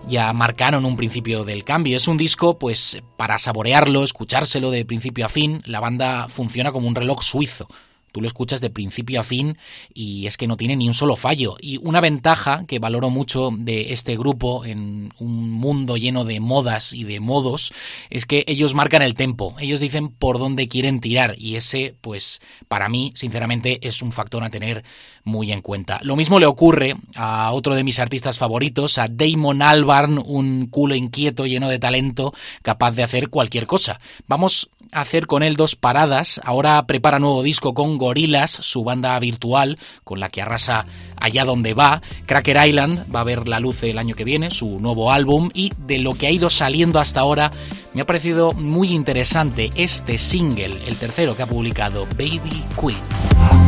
ya 0.06 0.32
marcaron 0.32 0.86
un 0.86 0.96
principio 0.96 1.44
del 1.44 1.64
cambio. 1.64 1.98
Es 1.98 2.08
un 2.08 2.16
disco, 2.16 2.58
pues, 2.58 3.02
para 3.18 3.38
saborearlo, 3.38 4.04
escuchárselo 4.04 4.70
de 4.70 4.86
principio 4.86 5.26
a 5.26 5.28
fin. 5.28 5.60
La 5.66 5.80
banda 5.80 6.28
funciona 6.30 6.72
como 6.72 6.88
un 6.88 6.94
reloj 6.94 7.22
suizo. 7.22 7.68
Tú 8.12 8.20
lo 8.20 8.26
escuchas 8.26 8.60
de 8.60 8.70
principio 8.70 9.20
a 9.20 9.24
fin 9.24 9.58
y 9.92 10.26
es 10.26 10.36
que 10.36 10.46
no 10.46 10.56
tiene 10.56 10.76
ni 10.76 10.88
un 10.88 10.94
solo 10.94 11.16
fallo. 11.16 11.56
Y 11.60 11.78
una 11.78 12.00
ventaja 12.00 12.64
que 12.66 12.78
valoro 12.78 13.10
mucho 13.10 13.50
de 13.52 13.92
este 13.92 14.16
grupo 14.16 14.64
en 14.64 15.10
un 15.18 15.50
mundo 15.50 15.96
lleno 15.96 16.24
de 16.24 16.40
modas 16.40 16.92
y 16.92 17.04
de 17.04 17.20
modos 17.20 17.72
es 18.10 18.26
que 18.26 18.44
ellos 18.46 18.74
marcan 18.74 19.02
el 19.02 19.14
tempo. 19.14 19.54
Ellos 19.58 19.80
dicen 19.80 20.08
por 20.08 20.38
dónde 20.38 20.68
quieren 20.68 21.00
tirar 21.00 21.34
y 21.38 21.56
ese, 21.56 21.94
pues, 22.00 22.40
para 22.68 22.88
mí, 22.88 23.12
sinceramente, 23.14 23.86
es 23.86 24.02
un 24.02 24.12
factor 24.12 24.42
a 24.44 24.50
tener 24.50 24.84
muy 25.24 25.52
en 25.52 25.62
cuenta. 25.62 26.00
Lo 26.02 26.16
mismo 26.16 26.40
le 26.40 26.46
ocurre 26.46 26.96
a 27.14 27.52
otro 27.52 27.74
de 27.74 27.84
mis 27.84 28.00
artistas 28.00 28.38
favoritos, 28.38 28.98
a 28.98 29.06
Damon 29.08 29.62
Albarn, 29.62 30.18
un 30.24 30.66
culo 30.66 30.94
inquieto, 30.94 31.46
lleno 31.46 31.68
de 31.68 31.78
talento, 31.78 32.32
capaz 32.62 32.92
de 32.92 33.02
hacer 33.02 33.28
cualquier 33.28 33.66
cosa. 33.66 34.00
Vamos 34.26 34.70
a 34.90 35.02
hacer 35.02 35.26
con 35.26 35.42
él 35.42 35.56
dos 35.56 35.76
paradas. 35.76 36.40
Ahora 36.44 36.86
prepara 36.86 37.18
nuevo 37.18 37.42
disco 37.42 37.74
con 37.74 37.97
Gorillaz, 37.98 38.50
su 38.50 38.84
banda 38.84 39.18
virtual, 39.18 39.78
con 40.04 40.20
la 40.20 40.28
que 40.28 40.40
arrasa 40.40 40.86
allá 41.16 41.44
donde 41.44 41.74
va. 41.74 42.00
Cracker 42.26 42.66
Island 42.66 43.14
va 43.14 43.20
a 43.20 43.24
ver 43.24 43.48
la 43.48 43.60
luz 43.60 43.82
el 43.82 43.98
año 43.98 44.14
que 44.14 44.24
viene, 44.24 44.50
su 44.50 44.80
nuevo 44.80 45.12
álbum, 45.12 45.50
y 45.52 45.72
de 45.76 45.98
lo 45.98 46.14
que 46.14 46.28
ha 46.28 46.30
ido 46.30 46.48
saliendo 46.48 47.00
hasta 47.00 47.20
ahora, 47.20 47.52
me 47.92 48.02
ha 48.02 48.06
parecido 48.06 48.52
muy 48.52 48.92
interesante 48.92 49.70
este 49.76 50.16
single, 50.16 50.86
el 50.86 50.96
tercero 50.96 51.36
que 51.36 51.42
ha 51.42 51.46
publicado, 51.46 52.06
Baby 52.16 52.64
Queen. 52.80 52.98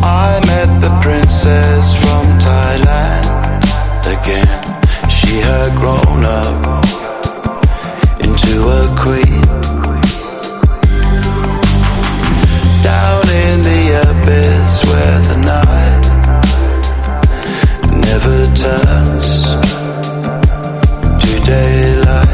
I 0.03 0.41
met 0.47 0.81
the 0.81 0.91
princess 1.03 1.97
from 1.97 2.39
Thailand. 2.39 3.41
She 5.09 5.41
grown 5.77 6.25
up 6.25 6.85
into 8.21 8.69
a 8.69 8.83
queen. 8.99 9.41
Down 12.83 13.20
abyss 14.23 14.85
where 14.89 15.19
the 15.29 15.37
night 15.51 16.03
never 18.07 18.37
turns 18.55 19.29
to 21.23 21.33
daylight. 21.45 22.30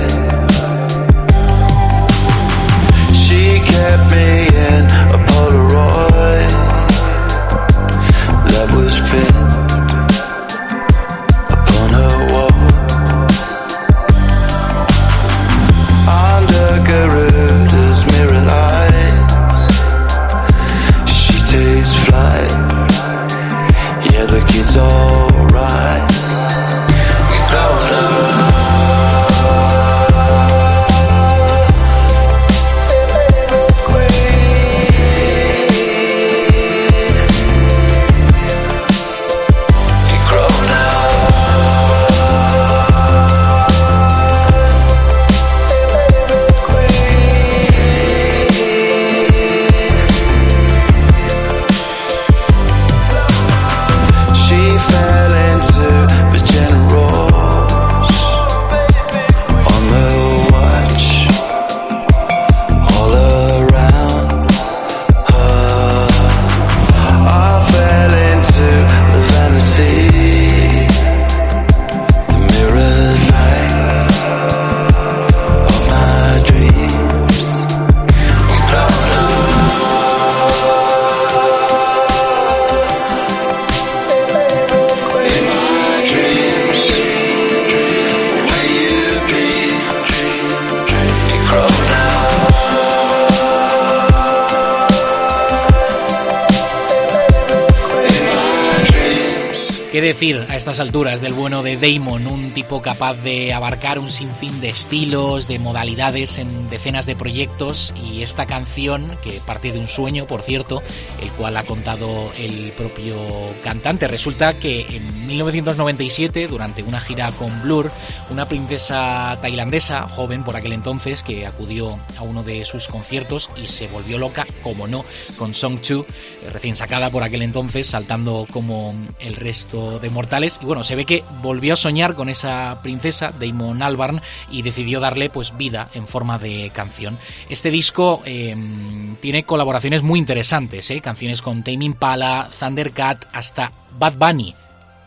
¿Qué 99.96 100.02
decir 100.02 100.44
a 100.50 100.56
estas 100.56 100.78
alturas 100.78 101.22
del 101.22 101.32
bueno 101.32 101.62
de 101.62 101.78
Damon, 101.78 102.26
un 102.26 102.50
tipo 102.50 102.82
capaz 102.82 103.14
de 103.14 103.54
abarcar 103.54 103.98
un 103.98 104.10
sinfín 104.10 104.60
de 104.60 104.68
estilos, 104.68 105.48
de 105.48 105.58
modalidades 105.58 106.36
en 106.36 106.68
decenas 106.68 107.06
de 107.06 107.16
proyectos 107.16 107.94
y 107.96 108.20
esta 108.20 108.44
canción, 108.44 109.16
que 109.22 109.40
parte 109.46 109.72
de 109.72 109.78
un 109.78 109.88
sueño, 109.88 110.26
por 110.26 110.42
cierto, 110.42 110.82
el 111.22 111.30
cual 111.30 111.56
ha 111.56 111.62
contado 111.62 112.30
el 112.36 112.72
propio 112.72 113.16
cantante. 113.64 114.06
Resulta 114.06 114.58
que 114.58 114.82
en 114.82 115.28
1997, 115.28 116.46
durante 116.46 116.82
una 116.82 117.00
gira 117.00 117.32
con 117.32 117.62
Blur, 117.62 117.90
una 118.28 118.46
princesa 118.46 119.38
tailandesa, 119.40 120.06
joven 120.08 120.44
por 120.44 120.56
aquel 120.56 120.74
entonces, 120.74 121.22
que 121.22 121.46
acudió 121.46 121.98
a 122.18 122.22
uno 122.22 122.42
de 122.42 122.66
sus 122.66 122.88
conciertos 122.88 123.48
y 123.56 123.66
se 123.66 123.86
volvió 123.86 124.18
loca, 124.18 124.46
como 124.62 124.86
no, 124.86 125.06
con 125.38 125.54
Song 125.54 125.78
2, 125.80 125.90
eh, 125.90 126.04
recién 126.52 126.76
sacada 126.76 127.08
por 127.08 127.22
aquel 127.22 127.40
entonces, 127.40 127.86
saltando 127.86 128.46
como 128.52 128.94
el 129.20 129.36
resto 129.36 129.85
de 130.00 130.10
mortales. 130.10 130.58
Y 130.62 130.66
bueno, 130.66 130.84
se 130.84 130.96
ve 130.96 131.04
que 131.04 131.24
volvió 131.42 131.74
a 131.74 131.76
soñar 131.76 132.14
con 132.14 132.28
esa 132.28 132.80
princesa, 132.82 133.32
Damon 133.38 133.82
Albarn, 133.82 134.20
y 134.50 134.62
decidió 134.62 135.00
darle 135.00 135.30
pues 135.30 135.56
vida 135.56 135.88
en 135.94 136.06
forma 136.06 136.38
de 136.38 136.70
canción. 136.74 137.18
Este 137.48 137.70
disco 137.70 138.22
em, 138.24 139.16
tiene 139.16 139.44
colaboraciones 139.44 140.02
muy 140.02 140.18
interesantes, 140.18 140.90
¿eh? 140.90 141.00
canciones 141.00 141.42
con 141.42 141.62
Tame 141.62 141.84
Impala, 141.84 142.48
Thundercat, 142.58 143.26
hasta 143.32 143.72
Bad 143.98 144.16
Bunny. 144.16 144.54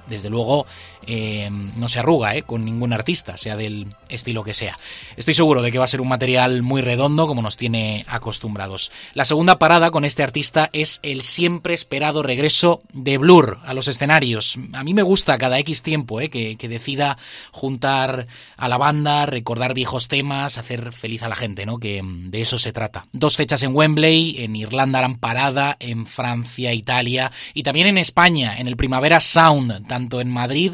Desde 0.08 0.30
luego, 0.30 0.66
em, 1.08 1.72
no 1.78 1.88
se 1.88 2.00
arruga 2.00 2.36
¿eh? 2.36 2.44
con 2.44 2.66
ningún 2.66 2.94
artista, 2.94 3.38
sea 3.38 3.56
del 3.56 3.96
estilo 4.10 4.44
que 4.44 4.54
sea. 4.54 4.78
Estoy 5.16 5.34
seguro 5.34 5.62
de 5.62 5.72
que 5.72 5.78
va 5.78 5.86
a 5.86 5.88
ser 5.88 6.02
un 6.02 6.08
material 6.08 6.62
muy 6.62 6.82
redondo 6.82 7.28
como 7.28 7.42
nos 7.42 7.58
tiene 7.58 8.06
acostumbrados. 8.08 8.92
La 9.14 9.26
segunda 9.26 9.60
parada 9.60 9.92
con 9.92 10.06
este 10.06 10.24
artista 10.24 10.70
es 10.74 11.00
el 11.04 11.22
siempre 11.22 11.74
esperado 11.74 12.24
regreso 12.24 12.82
de 12.94 13.18
Blur 13.18 13.60
a 13.66 13.74
los 13.74 13.88
escenarios. 13.88 14.58
A 14.74 14.84
mí 14.84 14.94
me 14.94 15.04
gusta 15.04 15.38
cada 15.38 15.60
X 15.60 15.84
tiempo 15.84 16.22
¿eh? 16.22 16.30
que, 16.30 16.70
decida 16.70 17.18
juntar 17.52 18.28
a 18.58 18.68
la 18.68 18.78
banda, 18.78 19.26
recordar 19.26 19.74
viejos 19.74 20.08
temas, 20.08 20.58
hacer 20.58 20.94
feliz 20.94 21.24
a 21.24 21.30
la 21.30 21.36
gente, 21.36 21.66
¿no? 21.66 21.80
que 21.80 22.02
de 22.04 22.42
eso 22.42 22.60
se 22.60 22.72
trata. 22.72 23.08
Dos 23.12 23.38
fechas 23.38 23.64
en 23.64 23.76
Wembley, 23.76 24.44
en 24.44 24.56
Irlanda 24.56 25.00
harán 25.00 25.16
parada, 25.16 25.78
en 25.80 26.06
Francia, 26.06 26.74
Italia 26.74 27.32
y 27.54 27.64
también 27.64 27.88
en 27.88 27.98
España, 27.98 28.58
en 28.58 28.68
el 28.68 28.78
Primavera 28.78 29.20
Sound, 29.20 29.88
tanto 29.88 30.22
en 30.22 30.30
Madrid 30.30 30.74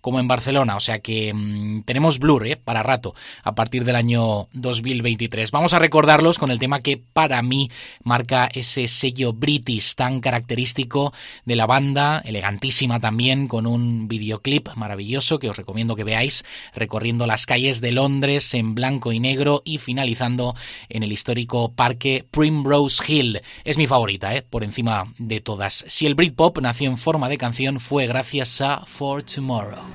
como 0.00 0.20
en 0.20 0.28
Barcelona. 0.28 0.76
O 0.76 0.80
sea 0.80 1.00
que 1.00 1.32
mm, 1.34 1.82
tenemos 1.82 2.18
Blur 2.18 2.46
¿eh? 2.46 2.56
para 2.56 2.82
rato 2.82 3.14
a 3.42 3.54
partir 3.54 3.84
del 3.84 3.96
año 3.96 4.48
2023. 4.52 5.50
Vamos 5.50 5.72
a 5.72 5.78
recordarlos 5.78 6.38
con 6.38 6.50
el 6.50 6.58
tema 6.58 6.80
que 6.80 6.96
para 6.96 7.42
mí 7.42 7.70
marca 8.02 8.48
ese 8.52 8.88
sello 8.88 9.32
British 9.32 9.94
tan 9.94 10.20
característico 10.20 11.12
de 11.44 11.56
la 11.56 11.66
banda, 11.66 12.22
elegantísima 12.24 13.00
también, 13.00 13.48
con 13.48 13.66
un 13.66 14.08
videoclip 14.08 14.68
maravilloso 14.74 15.38
que 15.38 15.48
os 15.48 15.56
recomiendo 15.56 15.96
que 15.96 16.04
veáis, 16.04 16.44
recorriendo 16.74 17.26
las 17.26 17.46
calles 17.46 17.80
de 17.80 17.92
Londres 17.92 18.54
en 18.54 18.74
blanco 18.74 19.12
y 19.12 19.20
negro 19.20 19.62
y 19.64 19.78
finalizando 19.78 20.54
en 20.88 21.02
el 21.02 21.12
histórico 21.12 21.72
parque 21.72 22.26
Primrose 22.30 23.02
Hill. 23.06 23.40
Es 23.64 23.78
mi 23.78 23.86
favorita, 23.86 24.34
¿eh? 24.34 24.42
por 24.42 24.64
encima 24.64 25.12
de 25.18 25.40
todas. 25.40 25.84
Si 25.88 26.06
el 26.06 26.14
Britpop 26.14 26.58
nació 26.60 26.88
en 26.88 26.98
forma 26.98 27.28
de 27.28 27.38
canción 27.38 27.80
fue 27.80 28.06
gracias 28.06 28.60
a 28.60 28.84
For 28.86 29.22
Tomorrow. 29.22 29.87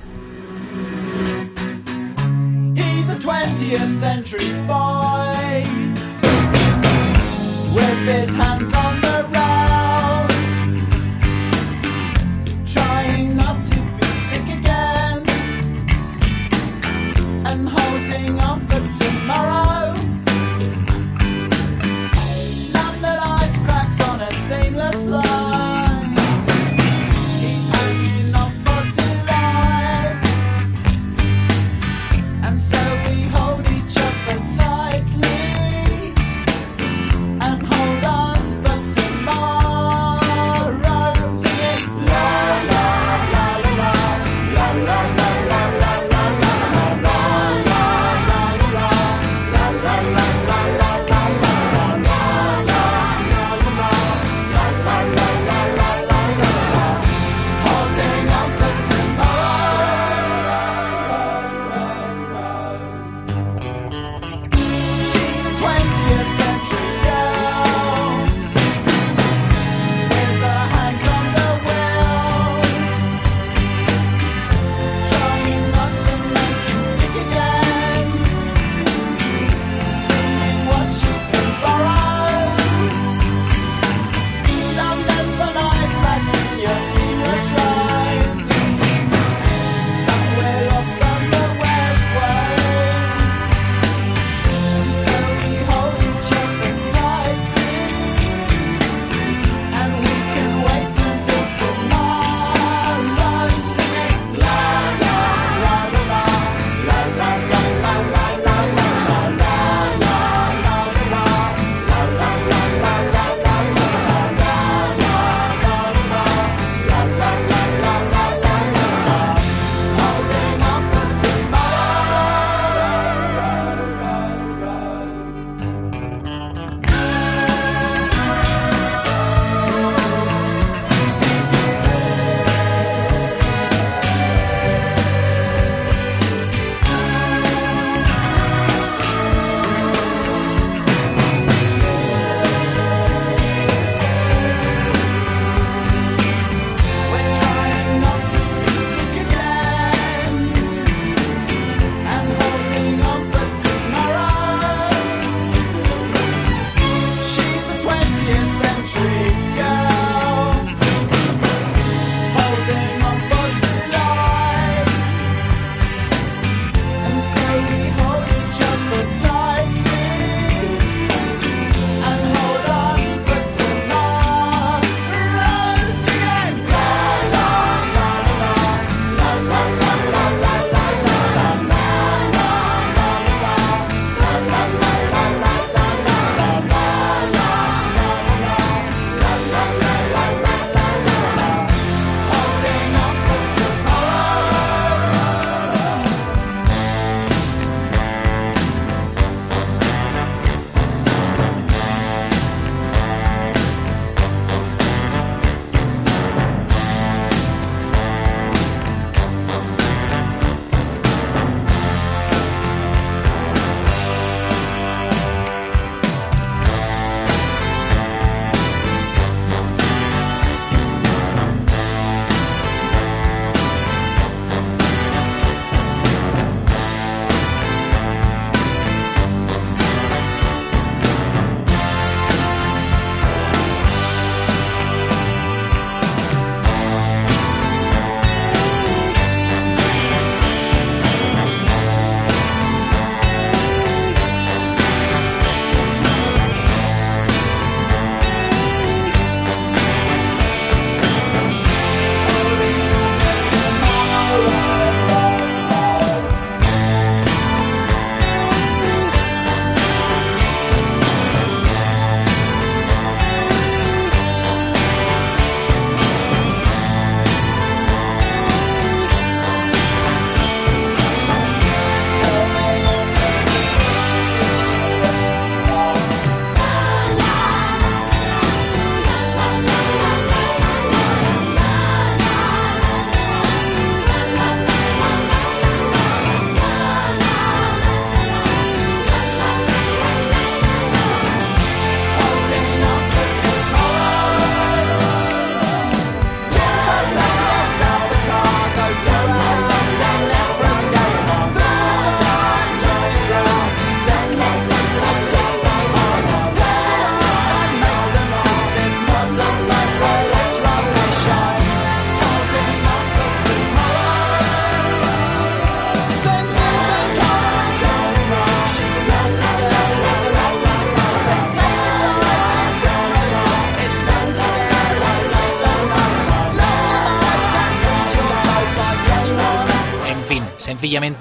He's 2.76 3.08
a 3.10 3.16
20th 3.16 3.92
century 3.92 4.52
boy 4.66 5.64
with 7.74 7.98
his 8.06 8.30
hands 8.36 8.72
on 8.74 9.00
the 9.00 9.26
rails, 9.32 9.73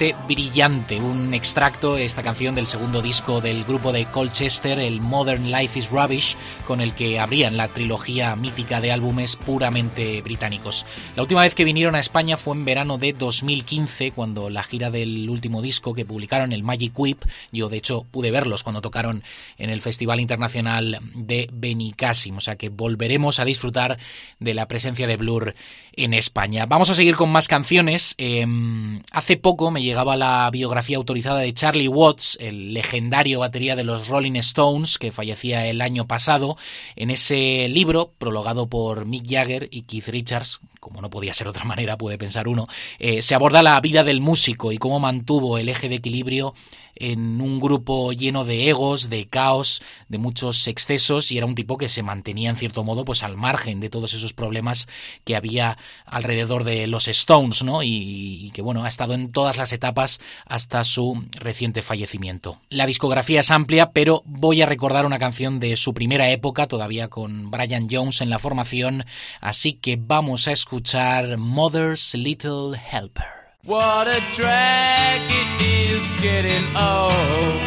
parte 0.04 0.23
brillante. 0.28 1.00
Un 1.00 1.34
extracto, 1.34 1.98
esta 1.98 2.24
canción 2.24 2.56
del 2.56 2.68
segundo 2.68 3.02
disco 3.02 3.42
del 3.42 3.64
grupo 3.64 3.92
de 3.92 4.06
Colchester, 4.06 4.80
el 4.80 5.02
Modern 5.02 5.52
Life 5.52 5.78
is 5.78 5.90
Rubbish, 5.90 6.36
con 6.66 6.82
el 6.82 6.94
que 6.94 7.20
abrían 7.20 7.58
la 7.58 7.68
trilogía 7.68 8.36
mítica 8.36 8.82
de 8.82 8.92
álbumes 8.92 9.36
puramente 9.36 10.22
británicos. 10.22 10.86
La 11.16 11.24
última 11.24 11.42
vez 11.42 11.56
que 11.56 11.64
vinieron 11.64 11.96
a 11.96 12.00
España 12.00 12.38
fue 12.38 12.56
en 12.56 12.66
verano 12.66 12.98
de 12.98 13.14
2015, 13.14 14.12
cuando 14.12 14.50
la 14.50 14.64
gira 14.64 14.92
del 14.92 15.30
último 15.30 15.62
disco 15.62 15.94
que 15.94 16.06
publicaron, 16.06 16.52
el 16.52 16.64
Magic 16.64 16.98
Whip, 16.98 17.24
yo 17.52 17.70
de 17.70 17.78
hecho 17.78 18.06
pude 18.10 18.32
verlos 18.32 18.64
cuando 18.64 18.82
tocaron 18.82 19.24
en 19.58 19.70
el 19.70 19.82
Festival 19.82 20.20
Internacional 20.20 21.00
de 21.14 21.50
Benicassim, 21.52 22.38
o 22.38 22.42
sea 22.42 22.56
que 22.56 22.70
volveremos 22.70 23.40
a 23.40 23.46
disfrutar 23.46 23.98
de 24.40 24.54
la 24.54 24.68
presencia 24.68 25.08
de 25.08 25.18
Blur 25.18 25.56
en 25.96 26.14
España. 26.14 26.66
Vamos 26.66 26.90
a 26.90 26.96
seguir 26.96 27.16
con 27.16 27.30
más 27.30 27.48
canciones. 27.48 28.16
Em, 28.18 29.02
hace 29.12 29.38
poco 29.38 29.72
me 29.72 29.82
llegaba 29.82 30.13
la 30.16 30.50
biografía 30.52 30.98
autorizada 30.98 31.40
de 31.40 31.54
Charlie 31.54 31.88
Watts, 31.88 32.38
el 32.42 32.74
legendario 32.74 33.40
batería 33.40 33.76
de 33.76 33.84
los 33.84 34.08
Rolling 34.08 34.36
Stones, 34.36 34.98
que 34.98 35.12
fallecía 35.12 35.68
el 35.68 35.82
año 35.82 36.08
pasado. 36.08 36.58
En 36.96 37.10
ese 37.10 37.68
libro, 37.70 38.14
prologado 38.18 38.68
por 38.68 39.06
Mick 39.06 39.26
Jagger 39.30 39.68
y 39.72 39.84
Keith 39.84 40.08
Richards, 40.08 40.60
como 40.80 41.02
no 41.02 41.10
podía 41.10 41.34
ser 41.34 41.48
otra 41.48 41.64
manera, 41.66 41.98
puede 41.98 42.18
pensar 42.18 42.48
uno, 42.48 42.68
eh, 43.00 43.22
se 43.22 43.36
aborda 43.36 43.64
la 43.64 43.80
vida 43.82 44.04
del 44.04 44.22
músico 44.22 44.72
y 44.72 44.78
cómo 44.78 45.00
mantuvo 45.00 45.58
el 45.58 45.70
eje 45.70 45.90
de 45.90 45.96
equilibrio 45.96 46.54
en 46.96 47.42
un 47.42 47.60
grupo 47.60 48.12
lleno 48.14 48.46
de 48.46 48.70
egos, 48.70 49.10
de 49.10 49.28
caos, 49.28 49.82
de 50.08 50.18
muchos 50.18 50.68
excesos 50.68 51.32
y 51.32 51.38
era 51.38 51.46
un 51.46 51.56
tipo 51.56 51.78
que 51.78 51.90
se 51.90 52.04
mantenía 52.04 52.50
en 52.50 52.56
cierto 52.56 52.84
modo 52.84 53.06
pues 53.06 53.24
al 53.24 53.38
margen 53.38 53.80
de 53.80 53.90
todos 53.90 54.14
esos 54.14 54.34
problemas 54.34 54.88
que 55.24 55.36
había 55.36 55.78
alrededor 56.06 56.64
de 56.64 56.88
los 56.88 57.08
Stones, 57.08 57.64
¿no? 57.64 57.84
Y, 57.84 58.46
y 58.46 58.52
que 58.52 58.62
bueno, 58.62 58.84
ha 58.84 58.88
estado 58.88 59.14
en 59.14 59.32
todas 59.32 59.58
las 59.58 59.74
etapas 59.74 60.20
hasta 60.46 60.84
su 60.84 61.26
reciente 61.32 61.82
fallecimiento. 61.82 62.60
La 62.70 62.86
discografía 62.86 63.42
es 63.42 63.52
amplia, 63.52 63.92
pero 63.92 64.24
voy 64.26 64.62
a 64.62 64.66
recordar 64.66 65.06
una 65.06 65.20
canción 65.20 65.60
de 65.60 65.76
su 65.76 65.94
primera 65.94 66.30
época, 66.32 66.68
todavía 66.68 67.08
con 67.08 67.52
Brian 67.52 67.88
Jones 67.90 68.22
en 68.22 68.30
la 68.30 68.40
formación, 68.40 69.06
así 69.42 69.74
que 69.74 69.98
vamos 70.00 70.48
a 70.48 70.52
escuchar 70.52 71.38
Mother's 71.38 72.16
Little 72.16 72.80
Helper. 72.92 73.43
What 73.66 74.10
a 74.10 74.20
drag 74.34 75.22
it 75.24 75.62
is 75.62 76.12
getting 76.20 76.66
old. 76.76 77.64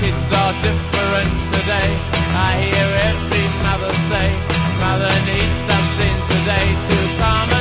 Kids 0.00 0.32
are 0.32 0.54
different 0.58 1.30
today. 1.54 1.94
I 2.34 2.58
hear 2.66 2.88
every 3.14 3.46
mother 3.62 3.94
say, 4.10 4.26
Mother 4.82 5.14
needs 5.30 5.58
something 5.70 6.16
today 6.34 6.66
to 6.88 6.96
calm 7.22 7.57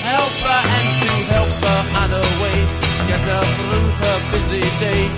little 0.00 0.08
helper 0.08 0.60
and 0.76 1.02
to 1.02 1.12
help 1.32 1.48
her 1.48 1.80
on 2.00 2.10
her 2.10 2.28
way, 2.42 2.58
get 3.08 3.20
her 3.20 3.42
through 3.56 3.88
her 4.02 4.18
busy 4.32 4.60
day. 4.80 5.08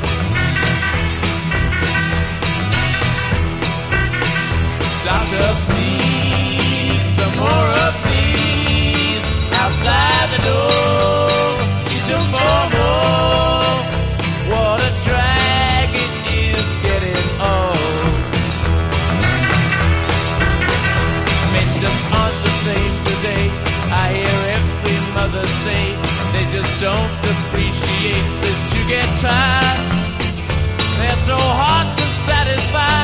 Doctor, 5.04 5.46
please, 5.68 7.06
some 7.16 7.34
more 7.36 7.68
of 7.86 7.94
these 8.08 9.24
outside 9.52 10.28
the 10.34 10.40
door. 10.48 11.52
She 11.88 11.98
took 12.08 12.24
four 12.30 12.62
more. 12.74 14.01
Mother 25.32 25.48
say 25.64 25.85
they 26.33 26.44
just 26.52 26.72
don't 26.80 27.12
appreciate 27.33 28.26
that 28.44 28.58
you 28.74 28.83
get 28.85 29.08
tired. 29.24 29.80
They're 30.98 31.22
so 31.24 31.38
hard 31.40 31.88
to 31.96 32.06
satisfy. 32.28 32.96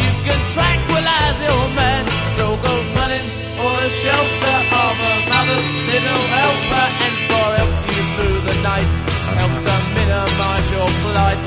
You 0.00 0.10
can 0.24 0.40
tranquilize 0.56 1.38
your 1.44 1.64
mind. 1.76 2.06
So 2.36 2.56
go 2.56 2.74
running 2.96 3.28
for 3.56 3.72
the 3.84 3.90
shelter 4.00 4.58
of 4.84 4.94
a 4.96 5.14
mother's 5.28 5.68
little 5.92 6.24
helper 6.36 6.86
and 7.04 7.14
for 7.28 7.46
help 7.60 7.74
you 7.92 8.02
through 8.16 8.38
the 8.48 8.56
night. 8.64 8.90
Help 9.40 9.54
to 9.68 9.74
minimize 9.92 10.68
your 10.72 10.88
flight. 11.04 11.40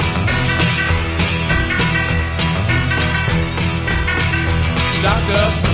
Doctor, 5.01 5.66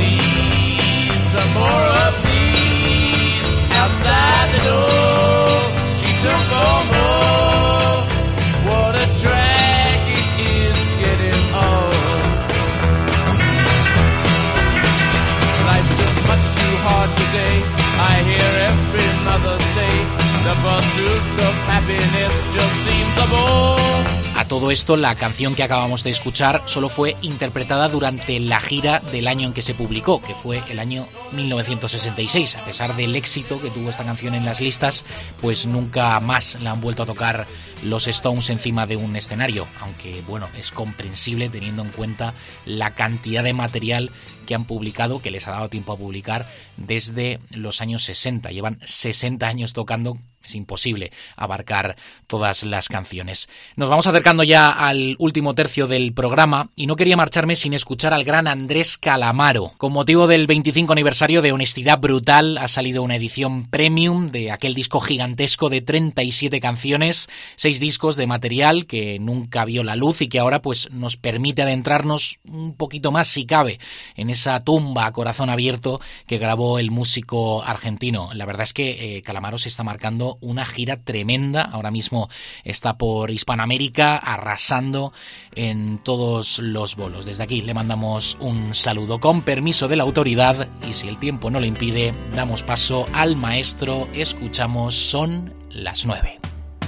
a 24.36 24.46
todo 24.46 24.72
esto, 24.72 24.98
la 24.98 25.16
canción 25.16 25.56
que 25.56 25.64
acabamos 25.64 26.04
de 26.04 26.10
escuchar 26.10 26.64
solo 26.66 26.90
fue 26.90 27.16
interpretada 27.22 27.88
durante 27.88 28.40
la 28.40 28.60
gira 28.60 29.00
del 29.00 29.28
año 29.28 29.48
en 29.48 29.54
que 29.54 29.62
se 29.62 29.74
publicó, 29.74 30.22
que 30.22 30.34
fue 30.34 30.62
el 30.70 30.80
año 30.80 31.08
1966. 31.32 32.58
A 32.58 32.66
pesar 32.66 32.96
del 32.96 33.16
éxito 33.16 33.62
que 33.62 33.70
tuvo 33.70 33.90
esta 33.90 34.04
canción 34.04 34.34
en 34.34 34.44
las 34.44 34.60
listas, 34.60 35.06
pues 35.40 35.68
nunca 35.68 36.20
más 36.20 36.60
la 36.62 36.72
han 36.72 36.82
vuelto 36.82 37.04
a 37.04 37.06
tocar 37.06 37.48
los 37.84 38.08
Stones 38.08 38.50
encima 38.50 38.86
de 38.88 38.98
un 38.98 39.16
escenario, 39.16 39.68
aunque 39.80 40.22
bueno, 40.28 40.50
es 40.58 40.72
comprensible 40.72 41.50
teniendo 41.50 41.84
en 41.84 41.90
cuenta 41.90 42.34
la 42.66 42.96
cantidad 42.96 43.44
de 43.44 43.54
material 43.54 44.12
que 44.46 44.56
han 44.56 44.66
publicado, 44.66 45.22
que 45.22 45.32
les 45.32 45.48
ha 45.48 45.52
dado 45.52 45.70
tiempo 45.70 45.94
a 45.94 45.98
publicar 45.98 46.50
desde 46.76 47.40
los 47.50 47.82
años 47.82 48.04
60. 48.04 48.50
Llevan 48.52 48.80
60 48.84 49.48
años 49.48 49.74
tocando 49.74 50.18
es 50.44 50.56
imposible 50.56 51.12
abarcar 51.36 51.96
todas 52.28 52.64
las 52.64 52.90
canciones. 52.90 53.50
Nos 53.76 53.90
vamos 53.90 54.08
acercando 54.08 54.44
ya 54.44 54.70
al 54.70 55.16
último 55.20 55.56
tercio 55.56 55.88
del 55.88 56.14
programa 56.14 56.70
y 56.76 56.88
no 56.88 56.96
quería 56.96 57.18
marcharme 57.18 57.56
sin 57.56 57.74
escuchar 57.74 58.14
al 58.14 58.24
gran 58.24 58.48
Andrés 58.48 58.98
Calamaro. 58.98 59.74
Con 59.78 59.94
motivo 59.94 60.28
del 60.28 60.48
25 60.48 60.92
aniversario 60.92 61.42
de 61.42 61.52
Honestidad 61.52 62.00
Brutal 62.00 62.58
ha 62.58 62.68
salido 62.68 63.04
una 63.04 63.16
edición 63.16 63.68
premium 63.70 64.32
de 64.32 64.52
aquel 64.52 64.74
disco 64.74 65.00
gigantesco 65.00 65.70
de 65.70 65.82
37 65.82 66.60
canciones, 66.60 67.30
seis 67.56 67.80
discos 67.80 68.16
de 68.16 68.28
material 68.28 68.86
que 68.86 69.20
nunca 69.20 69.66
vio 69.66 69.84
la 69.84 69.96
luz 69.96 70.22
y 70.22 70.28
que 70.28 70.40
ahora 70.40 70.62
pues 70.62 70.92
nos 70.92 71.18
permite 71.18 71.62
adentrarnos 71.62 72.40
un 72.46 72.76
poquito 72.76 73.12
más 73.12 73.28
si 73.28 73.46
cabe 73.46 73.80
en 74.16 74.30
esa 74.30 74.64
tumba 74.64 75.06
a 75.06 75.12
corazón 75.14 75.50
abierto 75.50 76.02
que 76.28 76.38
grabó 76.38 76.80
el 76.80 76.92
músico 76.92 77.64
argentino. 77.64 78.30
La 78.34 78.46
verdad 78.46 78.64
es 78.64 78.74
que 78.74 79.18
eh, 79.18 79.22
Calamaro 79.22 79.58
se 79.58 79.70
está 79.70 79.84
marcando 79.84 80.33
una 80.42 80.66
gira 80.66 80.98
tremenda. 80.98 81.62
Ahora 81.64 81.92
mismo 81.92 82.30
está 82.64 82.98
por 82.98 83.32
Hispanoamérica 83.32 84.18
arrasando 84.18 85.14
en 85.56 86.00
todos 86.00 86.60
los 86.60 86.96
bolos. 86.96 87.26
Desde 87.26 87.44
aquí 87.44 87.62
le 87.62 87.74
mandamos 87.74 88.38
un 88.40 88.74
saludo 88.74 89.20
con 89.20 89.42
permiso 89.42 89.88
de 89.88 89.96
la 89.96 90.04
autoridad 90.04 90.68
y 90.88 90.94
si 90.94 91.08
el 91.08 91.18
tiempo 91.18 91.50
no 91.50 91.60
lo 91.60 91.66
impide, 91.66 92.14
damos 92.36 92.64
paso 92.64 93.06
al 93.14 93.36
maestro. 93.36 94.08
Escuchamos 94.14 94.96
Son 94.96 95.54
las 95.70 96.06
nueve. 96.06 96.40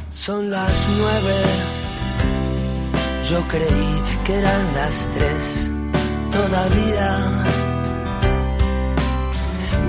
Son 0.10 0.50
las 0.50 0.88
nueve. 0.98 1.36
Yo 3.30 3.42
creí 3.48 4.02
que 4.24 4.36
eran 4.36 4.74
las 4.74 5.10
tres. 5.14 5.72
Todavía 6.32 7.18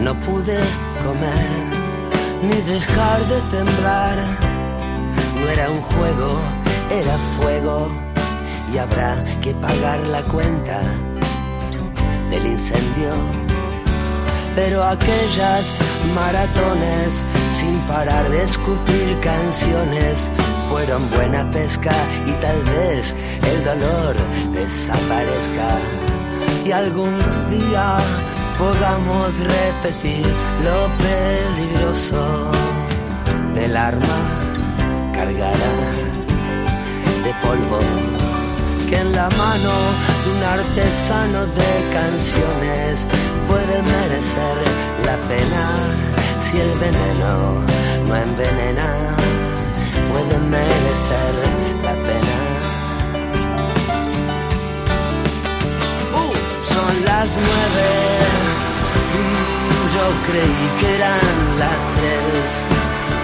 no 0.03 0.21
pude 0.21 0.59
comer 1.03 1.76
ni 2.43 2.61
dejar 2.63 3.21
de 3.27 3.41
temblar. 3.57 4.19
todo 5.35 5.51
era 5.51 5.71
un 5.71 5.83
juego, 5.83 6.41
era 6.91 7.17
fuego 7.39 7.89
y 8.73 8.79
habrá 8.79 9.23
que 9.41 9.55
pagar 9.55 10.07
la 10.09 10.23
cuenta 10.23 10.81
del 12.31 12.47
incendio. 12.47 13.13
Pero 14.55 14.83
aquellas 14.83 15.73
maratones 16.15 17.25
sin 17.61 17.79
parar 17.81 18.29
de 18.31 18.43
escupir 18.43 19.21
canciones 19.21 20.31
fueron 20.69 21.09
buena 21.11 21.49
pesca 21.51 21.95
y 22.27 22.33
tal 22.41 22.63
vez 22.65 23.15
el 23.53 23.65
dolor 23.65 24.17
desaparezca 24.53 25.79
y 26.65 26.73
algún 26.73 27.19
día 27.51 27.99
podamos 28.59 29.39
repetir 29.39 30.27
lo 30.65 30.79
peligroso 30.97 32.51
del 33.55 33.77
arma 33.77 34.19
cargada 35.13 35.71
de 37.25 37.33
polvo 37.43 37.81
que 38.89 38.97
en 38.97 39.13
la 39.13 39.29
mano 39.31 39.75
de 40.23 40.31
un 40.37 40.43
artesano 40.59 41.47
de 41.47 41.71
canciones 41.93 43.07
puede 43.49 43.83
merecer 43.83 44.57
la 45.05 45.17
pena. 45.29 45.65
Si 46.45 46.61
el 46.61 46.73
veneno 46.79 47.61
no 48.07 48.17
envenena 48.17 48.89
puede 50.09 50.39
merecer 50.39 51.33
la 51.83 51.95
pena 52.07 52.36
son 56.77 56.95
las 57.11 57.29
nueve. 57.49 57.89
Mm, 59.17 59.83
yo 59.97 60.07
creí 60.27 60.65
que 60.79 60.89
eran 60.99 61.37
las 61.63 61.81
tres. 61.97 62.47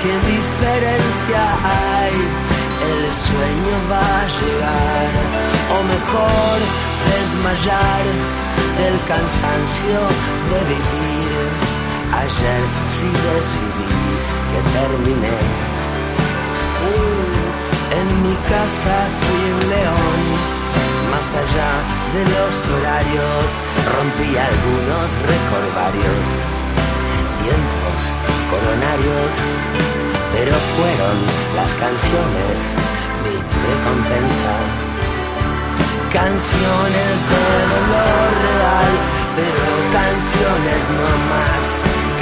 Qué 0.02 0.14
diferencia 0.34 1.42
hay. 1.74 2.14
El 2.92 3.02
sueño 3.28 3.74
va 3.92 4.08
a 4.22 4.30
llegar. 4.38 5.10
O 5.74 5.78
mejor 5.94 6.56
desmayar 7.12 8.04
del 8.80 8.96
cansancio 9.12 10.00
de 10.50 10.58
vivir. 10.72 11.32
Ayer 12.22 12.62
sí 12.94 13.10
decidí 13.28 13.94
que 14.50 14.60
terminé. 14.78 15.38
Uh, 16.90 17.42
en 18.00 18.08
mi 18.24 18.34
casa 18.52 18.96
fui 19.20 19.44
un 19.58 19.64
león 19.74 20.51
más 21.10 21.26
allá 21.34 21.72
de 22.14 22.22
los 22.34 22.52
horarios 22.68 23.46
rompí 23.94 24.30
algunos 24.36 25.08
recordarios. 25.32 26.26
Tiempos 27.42 28.00
coronarios 28.50 29.32
pero 30.32 30.54
fueron 30.76 31.16
las 31.56 31.72
canciones 31.74 32.56
mi 33.22 33.36
recompensa. 33.36 34.54
Canciones 36.12 37.14
de 37.30 37.44
dolor 37.72 38.30
real 38.48 38.92
pero 39.36 39.64
canciones 40.00 40.82
no 40.98 41.10
más. 41.32 41.64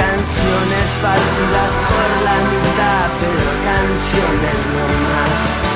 Canciones 0.04 0.88
partidas 1.06 1.72
por 1.90 2.08
la 2.26 2.36
mitad 2.52 3.08
pero 3.20 3.50
canciones 3.70 4.58
no 4.74 4.86
más 5.08 5.69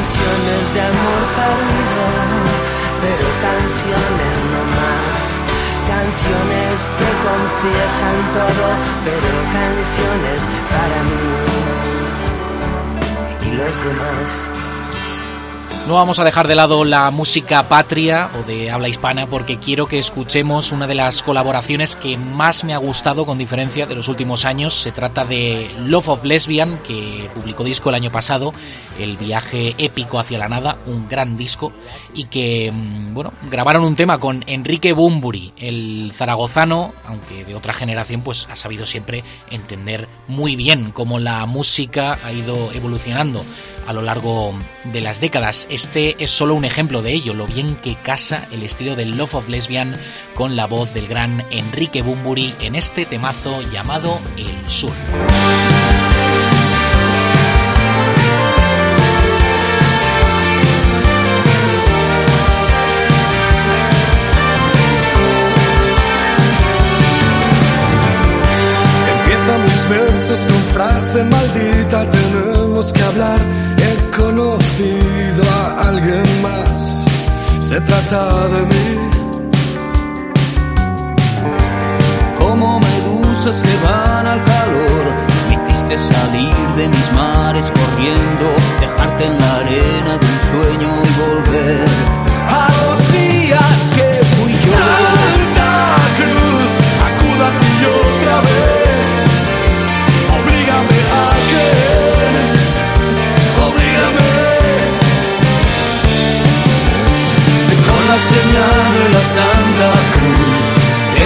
canciones 0.00 0.62
de 0.72 0.80
amor 0.80 1.22
perdido 1.36 2.04
pero 3.02 3.26
canciones 3.48 4.36
no 4.52 4.62
más. 4.78 5.18
Canciones 5.94 6.76
que 6.98 7.08
confiesan 7.28 8.18
todo 8.38 8.66
pero 9.04 9.32
canciones 9.58 10.40
para 10.72 10.98
mí. 11.08 11.26
Y 13.46 13.48
los 13.56 13.74
demás 13.84 14.59
No 15.88 15.94
vamos 15.94 16.20
a 16.20 16.24
dejar 16.24 16.46
de 16.46 16.54
lado 16.54 16.84
la 16.84 17.10
música 17.10 17.68
patria 17.68 18.30
o 18.38 18.46
de 18.46 18.70
habla 18.70 18.88
hispana 18.88 19.26
porque 19.26 19.58
quiero 19.58 19.86
que 19.86 19.98
escuchemos 19.98 20.70
una 20.70 20.86
de 20.86 20.94
las 20.94 21.22
colaboraciones 21.22 21.96
que 21.96 22.16
más 22.16 22.62
me 22.62 22.74
ha 22.74 22.78
gustado 22.78 23.26
con 23.26 23.38
diferencia 23.38 23.86
de 23.86 23.96
los 23.96 24.06
últimos 24.06 24.44
años. 24.44 24.74
Se 24.74 24.92
trata 24.92 25.24
de 25.24 25.68
Love 25.86 26.10
of 26.10 26.24
Lesbian, 26.24 26.78
que 26.86 27.28
publicó 27.34 27.64
disco 27.64 27.88
el 27.88 27.96
año 27.96 28.12
pasado, 28.12 28.52
El 29.00 29.16
viaje 29.16 29.74
épico 29.78 30.18
hacia 30.18 30.38
la 30.38 30.48
nada, 30.48 30.76
un 30.86 31.08
gran 31.08 31.38
disco, 31.38 31.72
y 32.14 32.26
que, 32.26 32.70
mm, 32.70 33.14
bueno, 33.14 33.32
grabaron 33.50 33.82
un 33.82 33.96
tema 33.96 34.18
con 34.18 34.44
Enrique 34.46 34.92
Bumburi, 34.92 35.54
el 35.56 36.12
zaragozano, 36.14 36.92
aunque 37.06 37.44
de 37.46 37.54
otra 37.54 37.72
generación, 37.72 38.20
pues 38.20 38.46
ha 38.50 38.56
sabido 38.56 38.84
siempre 38.84 39.24
entender 39.50 40.06
muy 40.28 40.54
bien 40.54 40.92
cómo 40.92 41.18
la 41.18 41.46
música 41.46 42.18
ha 42.22 42.32
ido 42.32 42.70
evolucionando 42.72 43.42
a 43.86 43.92
lo 43.92 44.02
largo 44.02 44.52
de 44.84 45.00
las 45.00 45.20
décadas. 45.20 45.66
Este 45.70 46.16
es 46.18 46.32
solo 46.32 46.56
un 46.56 46.64
ejemplo 46.64 47.00
de 47.00 47.12
ello, 47.12 47.32
lo 47.32 47.46
bien 47.46 47.76
que 47.76 47.94
casa 47.94 48.48
el 48.50 48.64
estilo 48.64 48.96
del 48.96 49.16
Love 49.16 49.36
of 49.36 49.48
Lesbian 49.48 49.96
con 50.34 50.56
la 50.56 50.66
voz 50.66 50.92
del 50.94 51.06
gran 51.06 51.44
Enrique 51.52 52.02
Bumburi 52.02 52.52
en 52.60 52.74
este 52.74 53.06
temazo 53.06 53.62
llamado 53.70 54.18
El 54.36 54.68
Sur. 54.68 54.90
Empiezan 69.08 69.62
mis 69.62 69.88
versos 69.88 70.40
con 70.46 70.62
frase 70.74 71.22
maldita, 71.22 72.10
tenemos 72.10 72.92
que 72.92 73.02
hablar. 73.04 73.79
Trata 77.80 78.48
de 78.48 78.62
mí. 78.66 79.10
como 82.60 82.80
medusas 82.80 83.62
que 83.62 83.76
van 83.86 84.26
al 84.26 84.42
calor. 84.42 85.04
Me 85.48 85.54
hiciste 85.54 85.96
salir 85.96 86.54
de 86.76 86.88
mis 86.88 87.12
mares 87.12 87.70
corriendo, 87.70 88.46
dejarte 88.80 89.24
en 89.26 89.38
la 89.38 89.56
arena 89.56 90.12
de 90.20 90.26
un 90.34 90.40
sueño 90.50 90.90
y 91.08 91.12
volver 91.22 91.88
a 92.48 92.68
los 92.78 93.12
días 93.12 93.80
que 93.94 94.08
fui 94.34 94.52
yo. 94.52 94.72
Santa 94.72 95.72
Cruz, 96.18 96.70
acuda 97.08 97.46
a 97.48 97.58
ti 97.60 97.72
otra 97.86 98.40
vez. 98.42 98.79
Señal 108.28 108.86
de 108.98 109.06
la 109.14 109.22
Santa 109.36 109.90
Cruz, 110.14 110.58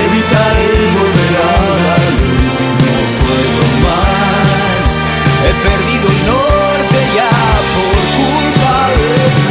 evitaré 0.04 0.72
volver 0.98 1.34
a 1.36 1.56
la 1.86 1.96
luz. 2.18 2.44
No 2.84 2.96
puedo 3.20 3.64
más, 3.86 4.86
he 5.46 5.52
perdido 5.66 6.06
el 6.14 6.20
norte 6.32 6.98
ya 7.18 7.34
por 7.74 7.98
culpa 8.18 8.76
de 9.00 9.14
tu 9.36 9.48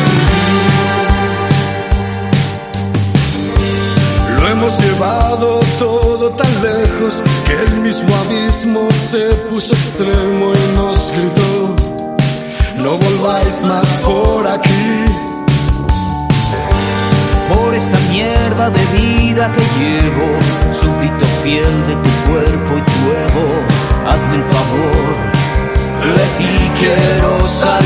Lo 4.39 4.43
hemos 4.49 4.73
llevado 4.79 5.47
todo 5.79 6.25
tan 6.31 6.53
lejos 6.61 7.13
que 7.45 7.53
el 7.65 7.73
mismo 7.81 8.11
abismo 8.15 8.81
se 8.91 9.23
puso 9.49 9.73
extremo 9.73 10.53
y 10.53 10.75
nos 10.75 11.11
gritó, 11.11 11.75
no 12.77 12.97
volváis 12.97 13.63
más 13.63 13.87
por 14.01 14.47
aquí. 14.47 15.32
Esta 17.76 17.99
mierda 18.11 18.69
de 18.69 18.86
vida 18.97 19.51
que 19.51 19.61
llevo, 19.80 20.39
súbdito 20.71 21.26
fiel 21.43 21.88
de 21.88 21.95
tu 21.95 22.09
cuerpo 22.32 22.78
y 22.78 22.82
tu 22.82 22.99
ego, 23.26 23.47
hazme 24.07 24.36
el 24.36 24.43
favor, 24.43 25.13
de 26.15 26.26
ti 26.38 26.53
quiero 26.80 27.47
salir. 27.47 27.82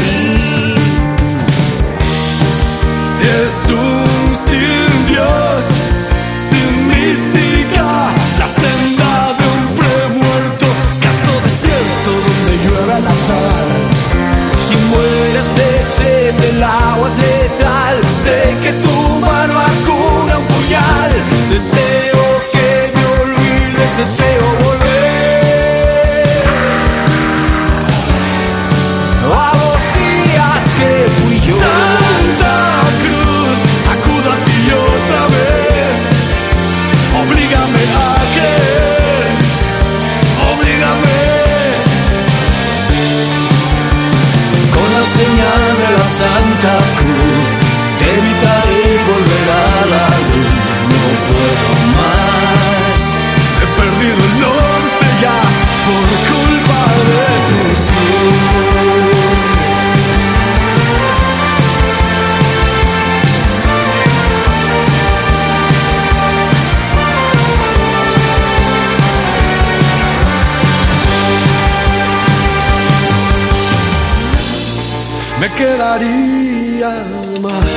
Desvelaría 75.57 76.93
más 77.41 77.75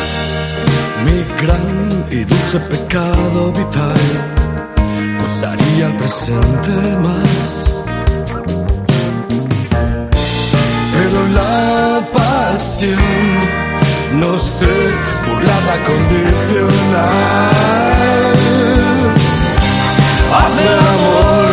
mi 1.04 1.18
gran 1.40 1.88
y 2.10 2.24
dulce 2.24 2.58
pecado 2.60 3.52
vital. 3.52 3.94
Usaría 5.24 5.86
el 5.86 5.96
presente 5.96 6.70
más. 7.04 7.80
Pero 10.92 11.18
la 11.28 12.06
pasión 12.12 12.98
no 14.14 14.38
sé 14.38 14.74
burlada 15.26 15.74
condicional. 15.90 17.10
Haz 20.36 20.54
el 20.70 20.78
amor 20.94 21.52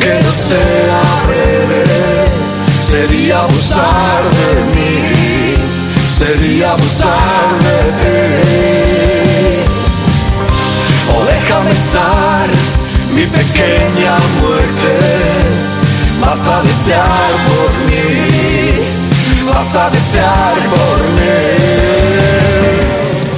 que 0.00 0.12
no 0.24 0.32
sea 0.32 1.00
breve, 1.26 1.84
sería 2.90 3.36
abusar 3.40 4.22
de 4.38 4.50
mí, 4.74 5.15
sería 6.16 6.72
abusar 6.72 7.48
de 7.66 7.78
ti. 8.02 8.16
O 11.14 11.24
déjame 11.24 11.72
estar, 11.72 12.48
mi 13.14 13.26
pequeña 13.26 14.16
muerte, 14.40 14.92
vas 16.20 16.46
a 16.46 16.62
desear 16.62 17.32
por 17.48 17.70
mí, 17.86 18.04
vas 19.46 19.76
a 19.76 19.90
desear 19.90 20.54
por 20.74 20.98
mí. 21.18 21.46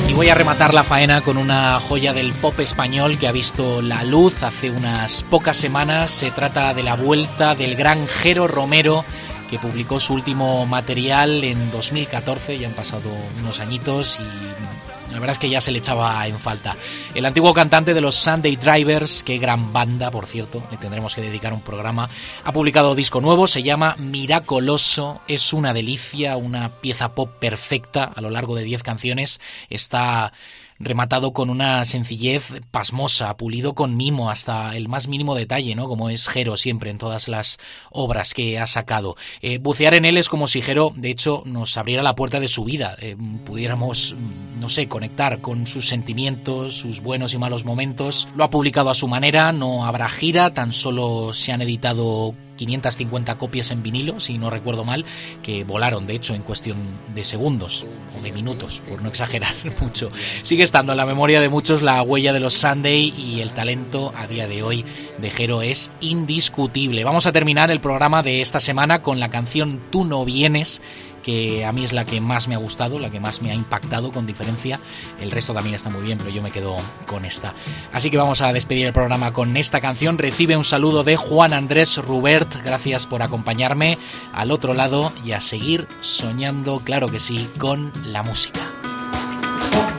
Y 0.08 0.12
voy 0.12 0.28
a 0.28 0.34
rematar 0.36 0.72
la 0.72 0.84
faena 0.84 1.20
con 1.20 1.36
una 1.36 1.80
joya 1.80 2.12
del 2.12 2.32
pop 2.32 2.60
español 2.60 3.18
que 3.18 3.26
ha 3.26 3.32
visto 3.32 3.82
la 3.82 4.04
luz 4.04 4.44
hace 4.44 4.70
unas 4.70 5.24
pocas 5.24 5.56
semanas. 5.56 6.12
Se 6.12 6.30
trata 6.30 6.74
de 6.74 6.84
la 6.84 6.94
vuelta 6.94 7.56
del 7.56 7.74
gran 7.74 8.06
Jero 8.06 8.46
Romero 8.46 9.04
que 9.48 9.58
publicó 9.58 9.98
su 9.98 10.14
último 10.14 10.66
material 10.66 11.42
en 11.42 11.70
2014, 11.70 12.58
ya 12.58 12.68
han 12.68 12.74
pasado 12.74 13.10
unos 13.40 13.60
añitos 13.60 14.20
y 14.20 15.12
la 15.12 15.20
verdad 15.20 15.32
es 15.32 15.38
que 15.38 15.48
ya 15.48 15.60
se 15.60 15.72
le 15.72 15.78
echaba 15.78 16.26
en 16.26 16.38
falta. 16.38 16.76
El 17.14 17.24
antiguo 17.24 17.54
cantante 17.54 17.94
de 17.94 18.00
los 18.00 18.14
Sunday 18.14 18.56
Drivers, 18.56 19.22
qué 19.22 19.38
gran 19.38 19.72
banda, 19.72 20.10
por 20.10 20.26
cierto, 20.26 20.62
le 20.70 20.76
tendremos 20.76 21.14
que 21.14 21.22
dedicar 21.22 21.52
un 21.52 21.62
programa, 21.62 22.10
ha 22.44 22.52
publicado 22.52 22.94
disco 22.94 23.20
nuevo, 23.20 23.46
se 23.46 23.62
llama 23.62 23.96
Miracoloso, 23.98 25.22
es 25.26 25.52
una 25.52 25.72
delicia, 25.72 26.36
una 26.36 26.80
pieza 26.80 27.14
pop 27.14 27.30
perfecta 27.38 28.04
a 28.04 28.20
lo 28.20 28.30
largo 28.30 28.54
de 28.54 28.64
10 28.64 28.82
canciones, 28.82 29.40
está 29.70 30.32
rematado 30.78 31.32
con 31.32 31.50
una 31.50 31.84
sencillez 31.84 32.60
pasmosa, 32.70 33.36
pulido 33.36 33.74
con 33.74 33.96
mimo 33.96 34.30
hasta 34.30 34.76
el 34.76 34.88
más 34.88 35.08
mínimo 35.08 35.34
detalle, 35.34 35.74
¿no? 35.74 35.88
Como 35.88 36.10
es 36.10 36.28
Jero 36.28 36.56
siempre 36.56 36.90
en 36.90 36.98
todas 36.98 37.28
las 37.28 37.58
obras 37.90 38.34
que 38.34 38.58
ha 38.58 38.66
sacado. 38.66 39.16
Eh, 39.40 39.58
bucear 39.58 39.94
en 39.94 40.04
él 40.04 40.16
es 40.16 40.28
como 40.28 40.46
si 40.46 40.60
Jero, 40.60 40.92
de 40.96 41.10
hecho, 41.10 41.42
nos 41.46 41.76
abriera 41.76 42.02
la 42.02 42.14
puerta 42.14 42.40
de 42.40 42.48
su 42.48 42.64
vida, 42.64 42.96
eh, 43.00 43.16
pudiéramos, 43.44 44.16
no 44.58 44.68
sé, 44.68 44.88
conectar 44.88 45.40
con 45.40 45.66
sus 45.66 45.88
sentimientos, 45.88 46.76
sus 46.76 47.00
buenos 47.00 47.34
y 47.34 47.38
malos 47.38 47.64
momentos. 47.64 48.28
Lo 48.36 48.44
ha 48.44 48.50
publicado 48.50 48.90
a 48.90 48.94
su 48.94 49.08
manera, 49.08 49.52
no 49.52 49.84
habrá 49.84 50.08
gira, 50.08 50.54
tan 50.54 50.72
solo 50.72 51.32
se 51.32 51.52
han 51.52 51.62
editado 51.62 52.34
550 52.58 53.38
copias 53.38 53.70
en 53.70 53.82
vinilo, 53.82 54.20
si 54.20 54.36
no 54.36 54.50
recuerdo 54.50 54.84
mal, 54.84 55.06
que 55.42 55.64
volaron, 55.64 56.06
de 56.06 56.14
hecho, 56.14 56.34
en 56.34 56.42
cuestión 56.42 56.98
de 57.14 57.24
segundos 57.24 57.86
o 58.18 58.22
de 58.22 58.32
minutos, 58.32 58.82
por 58.86 59.00
no 59.00 59.08
exagerar 59.08 59.54
mucho. 59.80 60.10
Sigue 60.42 60.62
estando 60.62 60.92
en 60.92 60.98
la 60.98 61.06
memoria 61.06 61.40
de 61.40 61.48
muchos 61.48 61.80
la 61.80 62.02
huella 62.02 62.34
de 62.34 62.40
los 62.40 62.54
Sunday 62.54 63.14
y 63.16 63.40
el 63.40 63.52
talento 63.52 64.12
a 64.14 64.26
día 64.26 64.46
de 64.46 64.62
hoy 64.62 64.84
de 65.18 65.30
Jero 65.30 65.62
es 65.62 65.90
indiscutible. 66.00 67.04
Vamos 67.04 67.26
a 67.26 67.32
terminar 67.32 67.70
el 67.70 67.80
programa 67.80 68.22
de 68.22 68.42
esta 68.42 68.60
semana 68.60 69.02
con 69.02 69.20
la 69.20 69.30
canción 69.30 69.80
Tú 69.90 70.04
no 70.04 70.24
vienes 70.24 70.82
que 71.28 71.62
a 71.66 71.72
mí 71.72 71.84
es 71.84 71.92
la 71.92 72.06
que 72.06 72.22
más 72.22 72.48
me 72.48 72.54
ha 72.54 72.58
gustado, 72.58 72.98
la 72.98 73.10
que 73.10 73.20
más 73.20 73.42
me 73.42 73.50
ha 73.50 73.54
impactado 73.54 74.10
con 74.12 74.26
diferencia. 74.26 74.80
El 75.20 75.30
resto 75.30 75.52
también 75.52 75.74
está 75.74 75.90
muy 75.90 76.00
bien, 76.00 76.16
pero 76.16 76.30
yo 76.30 76.40
me 76.40 76.50
quedo 76.50 76.74
con 77.04 77.26
esta. 77.26 77.52
Así 77.92 78.10
que 78.10 78.16
vamos 78.16 78.40
a 78.40 78.50
despedir 78.54 78.86
el 78.86 78.94
programa 78.94 79.30
con 79.34 79.54
esta 79.58 79.82
canción. 79.82 80.16
Recibe 80.16 80.56
un 80.56 80.64
saludo 80.64 81.04
de 81.04 81.16
Juan 81.16 81.52
Andrés 81.52 81.98
Rubert. 81.98 82.50
Gracias 82.64 83.04
por 83.04 83.22
acompañarme 83.22 83.98
al 84.32 84.50
otro 84.50 84.72
lado 84.72 85.12
y 85.22 85.32
a 85.32 85.42
seguir 85.42 85.86
soñando, 86.00 86.78
claro 86.78 87.08
que 87.08 87.20
sí, 87.20 87.46
con 87.58 87.92
la 88.06 88.22
música. 88.22 88.60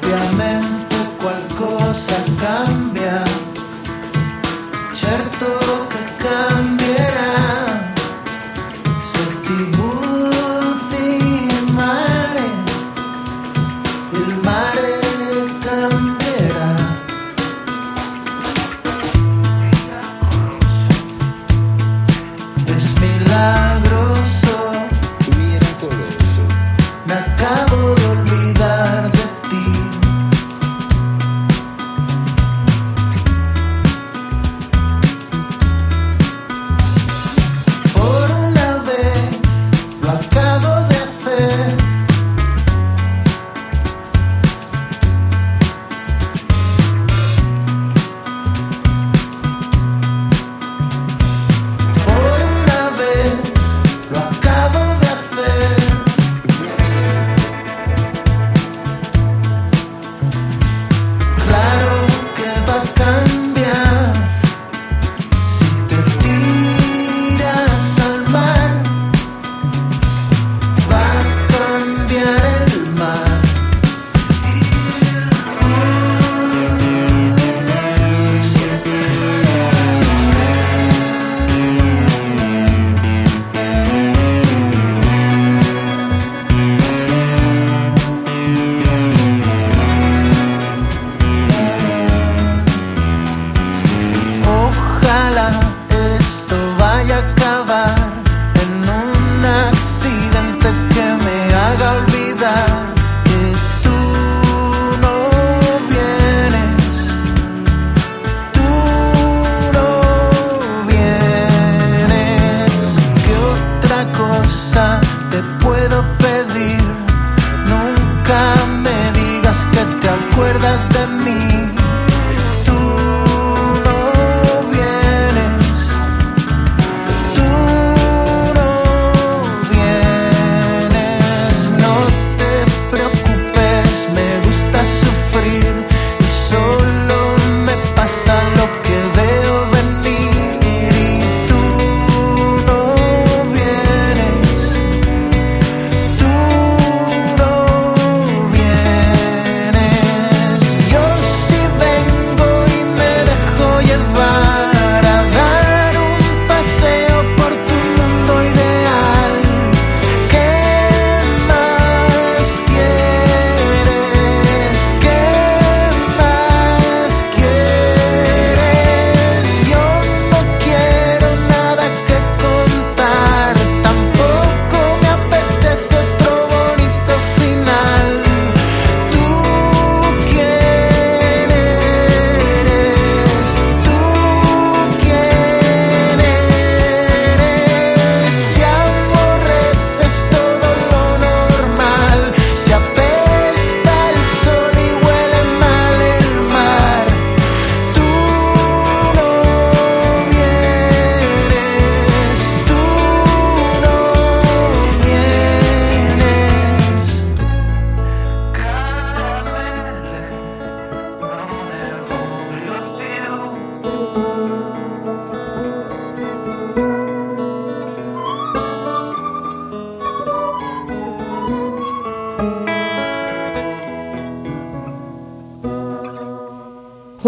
Ovviamente 0.02 0.96
qualcosa 1.22 2.26
cambia, 2.42 3.24